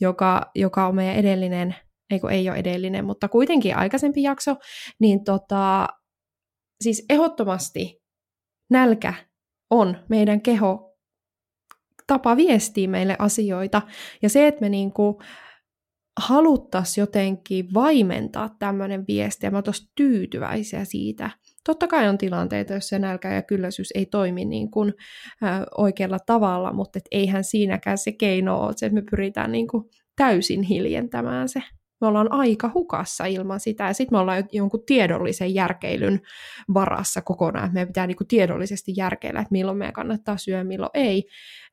[0.00, 1.74] joka, joka on meidän edellinen,
[2.10, 4.56] ei kun ei ole edellinen, mutta kuitenkin aikaisempi jakso,
[5.00, 5.88] niin tota,
[6.80, 8.02] siis ehdottomasti
[8.70, 9.14] nälkä
[9.70, 10.96] on meidän keho
[12.06, 13.82] tapa viestiä meille asioita.
[14.22, 15.22] Ja se, että me niinku
[16.20, 21.30] haluttaisiin jotenkin vaimentaa tämmöinen viesti, ja me oltaisiin tyytyväisiä siitä.
[21.66, 24.94] Totta kai on tilanteita, jos se nälkä ja kylläisyys ei toimi niin kuin,
[25.42, 29.84] ä, oikealla tavalla, mutta et eihän siinäkään se keino ole, että me pyritään niin kuin,
[30.16, 31.62] täysin hiljentämään se
[32.02, 36.20] me ollaan aika hukassa ilman sitä, ja sitten me ollaan jonkun tiedollisen järkeilyn
[36.74, 41.24] varassa kokonaan, meidän pitää niinku tiedollisesti järkeillä, että milloin meidän kannattaa syödä, milloin ei,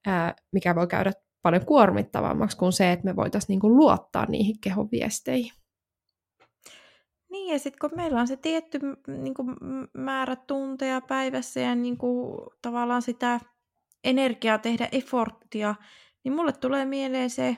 [0.07, 1.11] ää, mikä voi käydä
[1.41, 5.51] paljon kuormittavammaksi kuin se, että me voitaisiin niinku luottaa niihin kehon viesteihin.
[7.29, 9.55] Niin, ja sitten kun meillä on se tietty niin kuin,
[9.93, 13.39] määrä tunteja päivässä ja niin kuin, tavallaan sitä
[14.03, 15.75] energiaa tehdä efforttia,
[16.23, 17.57] niin mulle tulee mieleen se,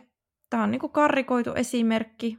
[0.49, 2.37] tämä on niin kuin karrikoitu esimerkki,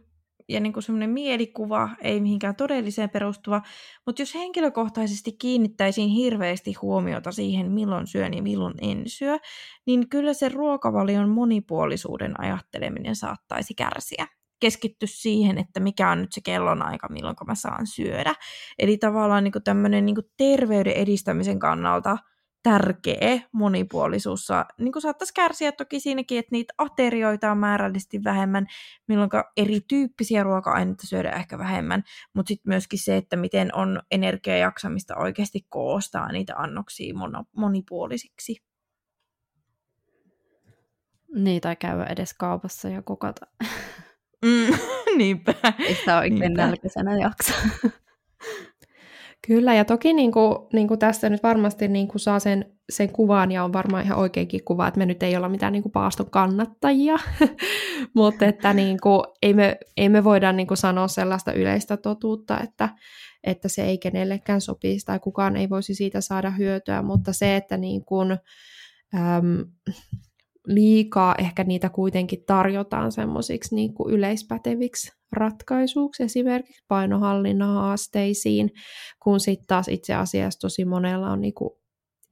[0.49, 3.62] ja niin kuin semmoinen mielikuva, ei mihinkään todelliseen perustuva,
[4.07, 9.39] mutta jos henkilökohtaisesti kiinnittäisiin hirveästi huomiota siihen, milloin syön ja milloin en syö,
[9.87, 14.26] niin kyllä se ruokavalion monipuolisuuden ajatteleminen saattaisi kärsiä
[14.62, 18.34] keskitty siihen, että mikä on nyt se kellonaika, milloin mä saan syödä.
[18.78, 22.18] Eli tavallaan niin tämmöinen niin terveyden edistämisen kannalta–
[22.62, 24.48] tärkeä monipuolisuus.
[24.78, 28.66] Niin kuin saattaisi kärsiä toki siinäkin, että niitä aterioita on määrällisesti vähemmän,
[29.08, 32.02] milloin erityyppisiä ruoka-aineita syödään ehkä vähemmän,
[32.34, 37.14] mutta sitten myöskin se, että miten on energiajaksamista oikeasti koostaa niitä annoksia
[37.56, 38.56] monipuolisiksi.
[41.34, 43.46] Niitä ei käy edes kaupassa ja kokata.
[44.45, 44.78] Mm,
[45.18, 45.55] niinpä.
[45.78, 47.55] Ei sitä oikein nälkäisenä jaksa.
[49.47, 53.12] Kyllä, ja toki niin kuin, niin kuin tästä nyt varmasti niin kuin saa sen, sen
[53.12, 55.93] kuvan, ja on varmaan ihan oikeakin kuva, että me nyt ei olla mitään niin kuin
[55.93, 57.16] paaston kannattajia,
[58.14, 62.61] mutta että niin kuin, ei, me, ei me voida niin kuin sanoa sellaista yleistä totuutta,
[62.61, 62.88] että,
[63.45, 67.76] että se ei kenellekään sopisi tai kukaan ei voisi siitä saada hyötyä, mutta se, että
[67.76, 68.32] niin kuin,
[69.14, 69.64] äm,
[70.66, 78.70] liikaa ehkä niitä kuitenkin tarjotaan semmoisiksi niin kuin yleispäteviksi ratkaisuksi esimerkiksi painohallinnan haasteisiin,
[79.22, 81.70] kun sitten taas itse asiassa tosi monella on niin kuin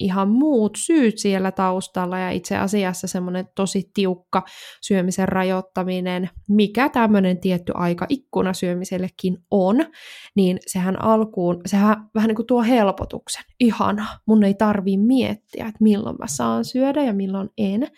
[0.00, 4.42] ihan muut syyt siellä taustalla ja itse asiassa semmoinen tosi tiukka
[4.82, 9.76] syömisen rajoittaminen, mikä tämmöinen tietty aikaikkuna syömisellekin on,
[10.36, 13.44] niin sehän alkuun, sehän vähän niin kuin tuo helpotuksen.
[13.60, 17.88] Ihana, mun ei tarvii miettiä, että milloin mä saan syödä ja milloin en.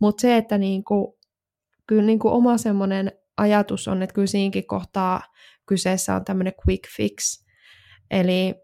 [0.00, 1.14] Mutta se, että niin kuin,
[1.86, 5.20] kyllä niin kuin oma semmoinen ajatus on, että kyllä siinäkin kohtaa
[5.66, 7.44] kyseessä on tämmöinen quick fix.
[8.10, 8.54] Eli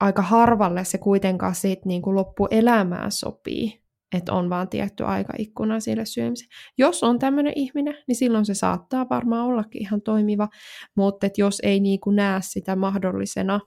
[0.00, 3.82] aika harvalle se kuitenkaan siitä niin kuin loppuelämään sopii,
[4.16, 6.54] että on vaan tietty aikaikkuna sille syömiselle.
[6.78, 10.48] Jos on tämmöinen ihminen, niin silloin se saattaa varmaan ollakin ihan toimiva,
[10.96, 13.60] mutta että jos ei niin kuin näe sitä mahdollisena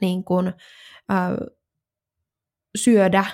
[0.00, 0.46] niin kuin,
[1.10, 1.32] äh,
[2.76, 3.24] syödä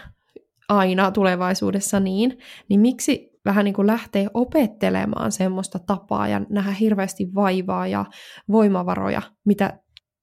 [0.69, 2.39] aina tulevaisuudessa niin,
[2.69, 8.05] niin miksi vähän niin kuin lähteä opettelemaan semmoista tapaa ja nähdä hirveästi vaivaa ja
[8.53, 9.79] voimavaroja, mitä,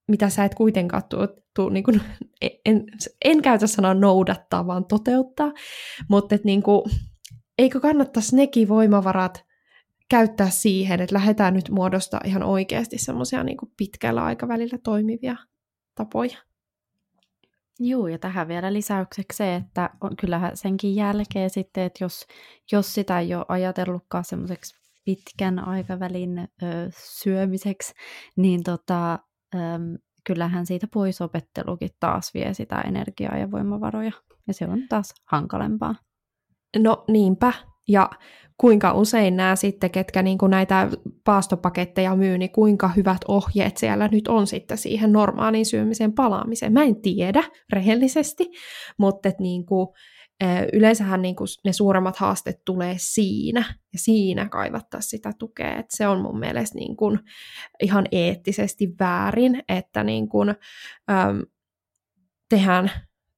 [0.10, 2.02] mitä sä et kuitenkaan tuu, tuu niin kuin,
[2.66, 2.86] en,
[3.26, 5.52] en käytä sanaa noudattaa, vaan toteuttaa,
[6.10, 6.82] mutta et niin kuin,
[7.58, 9.46] eikö kannattaisi nekin voimavarat
[10.10, 15.36] käyttää siihen, että lähdetään nyt muodostaa ihan oikeasti semmoisia niin pitkällä aikavälillä toimivia
[15.96, 16.38] tapoja.
[17.80, 22.26] Joo, ja tähän vielä lisäykseksi se, että on, kyllähän senkin jälkeen sitten, että jos,
[22.72, 26.46] jos sitä ei ole ajatellutkaan semmoiseksi pitkän aikavälin ö,
[26.98, 27.94] syömiseksi,
[28.36, 29.20] niin tota,
[29.56, 29.58] ö,
[30.24, 34.12] kyllähän siitä poisopettelukin taas vie sitä energiaa ja voimavaroja.
[34.48, 35.96] Ja se on taas hankalempaa.
[36.78, 37.54] No niinpä.
[37.88, 38.10] Ja
[38.58, 40.90] kuinka usein nämä sitten, ketkä niin kuin näitä
[41.24, 46.74] paastopaketteja myy, niin kuinka hyvät ohjeet siellä nyt on sitten siihen normaaliin syömiseen palaamiseen.
[46.74, 47.44] Mä en tiedä
[47.74, 48.52] rehellisesti,
[48.98, 49.88] mutta et niin kuin,
[50.74, 55.78] yleensähän niin kuin ne suuremmat haasteet tulee siinä, ja siinä kaivattaa sitä tukea.
[55.78, 57.20] Et se on mun mielestä niin kuin
[57.82, 61.42] ihan eettisesti väärin, että niin kuin, äm,
[62.50, 62.92] tehdään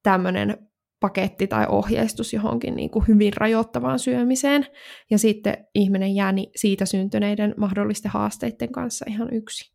[0.04, 4.68] tämmöinen paketti tai ohjeistus johonkin niin kuin hyvin rajoittavaan syömiseen,
[5.10, 9.74] ja sitten ihminen jää siitä syntyneiden mahdollisten haasteiden kanssa ihan yksi.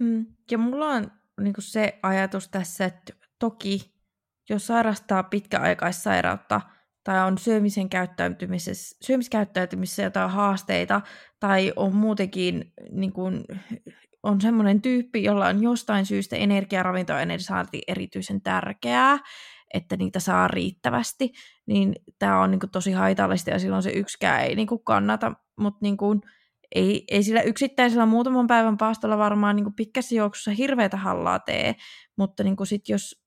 [0.00, 1.10] Mm, ja mulla on
[1.40, 3.99] niin kuin se ajatus tässä, että toki
[4.50, 6.60] jos sairastaa pitkäaikaissairautta
[7.04, 11.00] tai on syömisen käyttäytymisessä, syömiskäyttäytymisessä jotain haasteita
[11.40, 13.44] tai on muutenkin niin kuin,
[14.22, 17.26] on semmoinen tyyppi, jolla on jostain syystä energia, ravinto ja
[17.88, 19.18] erityisen tärkeää,
[19.74, 21.32] että niitä saa riittävästi,
[21.66, 25.32] niin tämä on niin kuin, tosi haitallista ja silloin se yksikään ei niin kuin, kannata,
[25.60, 26.20] mutta niin kuin,
[26.74, 31.74] ei, ei sillä yksittäisellä muutaman päivän paastolla varmaan niin pitkässä juoksussa hirveätä hallaa tee,
[32.16, 33.20] mutta niin kuin sit jos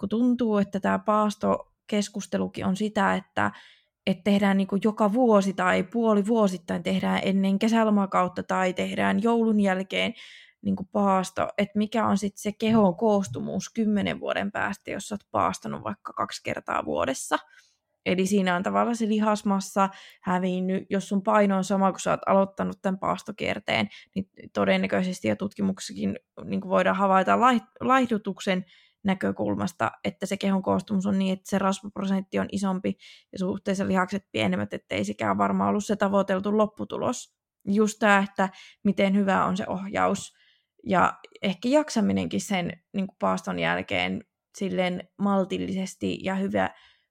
[0.00, 3.50] kun tuntuu, että tämä paastokeskustelukin on sitä, että,
[4.06, 9.60] että tehdään niin kuin joka vuosi tai puoli vuosittain tehdään ennen kesälomakautta tai tehdään joulun
[9.60, 10.14] jälkeen
[10.62, 15.26] niin kuin paasto, että mikä on sitten se kehon koostumuus kymmenen vuoden päästä, jos olet
[15.30, 17.38] paastanut vaikka kaksi kertaa vuodessa.
[18.06, 19.88] Eli siinä on tavallaan se lihasmassa
[20.22, 25.36] hävinnyt, jos sun paino on sama kuin sä oot aloittanut tämän paastokierteen, niin todennäköisesti ja
[25.36, 27.38] tutkimuksessakin niin voidaan havaita
[27.80, 28.64] laihdutuksen
[29.04, 32.96] näkökulmasta, että se kehon koostumus on niin, että se rasvaprosentti on isompi
[33.32, 37.34] ja suhteessa lihakset pienemmät, ettei sekään varmaan ollut se tavoiteltu lopputulos.
[37.64, 38.48] Just tämä, että
[38.84, 40.32] miten hyvä on se ohjaus
[40.86, 44.24] ja ehkä jaksaminenkin sen niin kuin paaston jälkeen
[44.58, 46.70] silleen maltillisesti ja hyvä,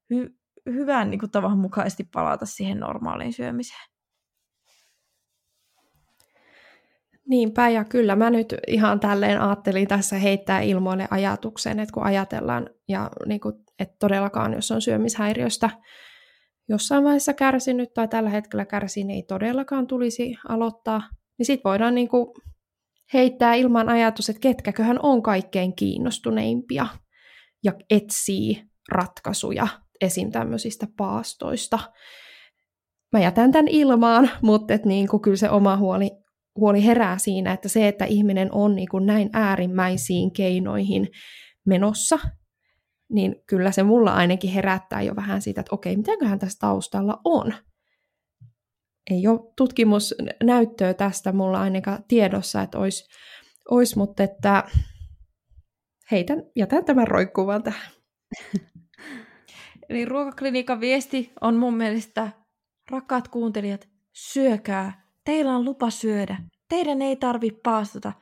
[0.10, 0.30] hy,
[0.66, 3.89] hyvän niin kuin tavan mukaisesti palata siihen normaaliin syömiseen.
[7.30, 12.70] Niinpä, ja kyllä mä nyt ihan tälleen ajattelin tässä heittää ilmoille ajatuksen, että kun ajatellaan,
[12.88, 15.70] ja niin kuin, että todellakaan jos on syömishäiriöstä
[16.70, 21.02] jossain vaiheessa kärsinyt tai tällä hetkellä kärsii, niin ei todellakaan tulisi aloittaa,
[21.38, 22.28] niin sitten voidaan niin kuin
[23.14, 26.88] heittää ilman ajatus, että ketkäköhän on kaikkein kiinnostuneimpia
[27.64, 29.68] ja etsii ratkaisuja
[30.02, 30.32] esim.
[30.32, 31.80] tämmöisistä paastoista.
[33.12, 36.12] Mä jätän tämän ilmaan, mutta et niin kuin kyllä se oma huoli
[36.60, 41.08] huoli herää siinä, että se, että ihminen on niin kuin näin äärimmäisiin keinoihin
[41.66, 42.20] menossa,
[43.10, 47.54] niin kyllä se mulla ainakin herättää jo vähän siitä, että okei, mitäköhän tässä taustalla on.
[49.12, 53.06] Ei ole tutkimusnäyttöä tästä mulla ainakaan tiedossa, että olisi,
[53.72, 54.64] olisi mutta että
[56.12, 57.92] heitän, jätän tämän roikkuvan tähän.
[59.90, 62.30] Eli ruokaklinikan viesti on mun mielestä,
[62.92, 66.38] rakkaat kuuntelijat, syökää Teillä on lupa syödä.
[66.70, 68.14] Teidän ei tarvi paastota,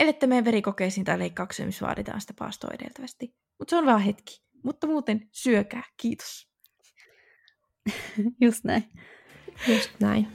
[0.00, 3.34] ellette mene verikokeisiin tai leikkaukseen, missä vaaditaan sitä paastoa edeltävästi.
[3.58, 4.42] Mutta se on vaan hetki.
[4.64, 5.82] Mutta muuten syökää.
[5.96, 6.48] Kiitos.
[8.40, 8.84] Just näin.
[9.68, 10.28] Just näin.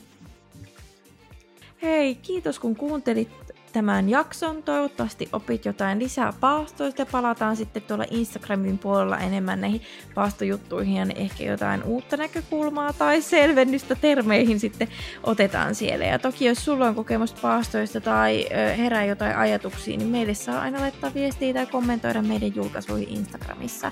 [1.82, 3.30] Hei, kiitos kun kuuntelit
[3.74, 4.64] tämän jakson.
[4.64, 9.82] Toivottavasti opit jotain lisää paastoista ja palataan sitten tuolla Instagramin puolella enemmän näihin
[10.16, 14.88] paastojuttuihin ja ehkä jotain uutta näkökulmaa tai selvennystä termeihin sitten
[15.24, 16.06] otetaan siellä.
[16.06, 18.48] Ja toki jos sulla on kokemusta paastoista tai
[18.78, 23.92] herää jotain ajatuksia, niin meille saa aina laittaa viestiä tai kommentoida meidän julkaisuihin Instagramissa.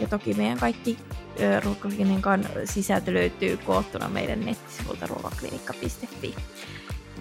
[0.00, 0.98] Ja toki meidän kaikki
[1.64, 6.34] Ruokaklinikan sisältö löytyy koottuna meidän nettisivulta ruokaklinikka.fi.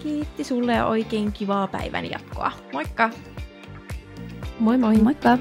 [0.04, 2.52] Kiitti sulle ja oikein kivaa päivän jatkoa.
[2.74, 3.10] Moikka!
[4.60, 4.98] Moi moi!
[4.98, 5.38] Moikka!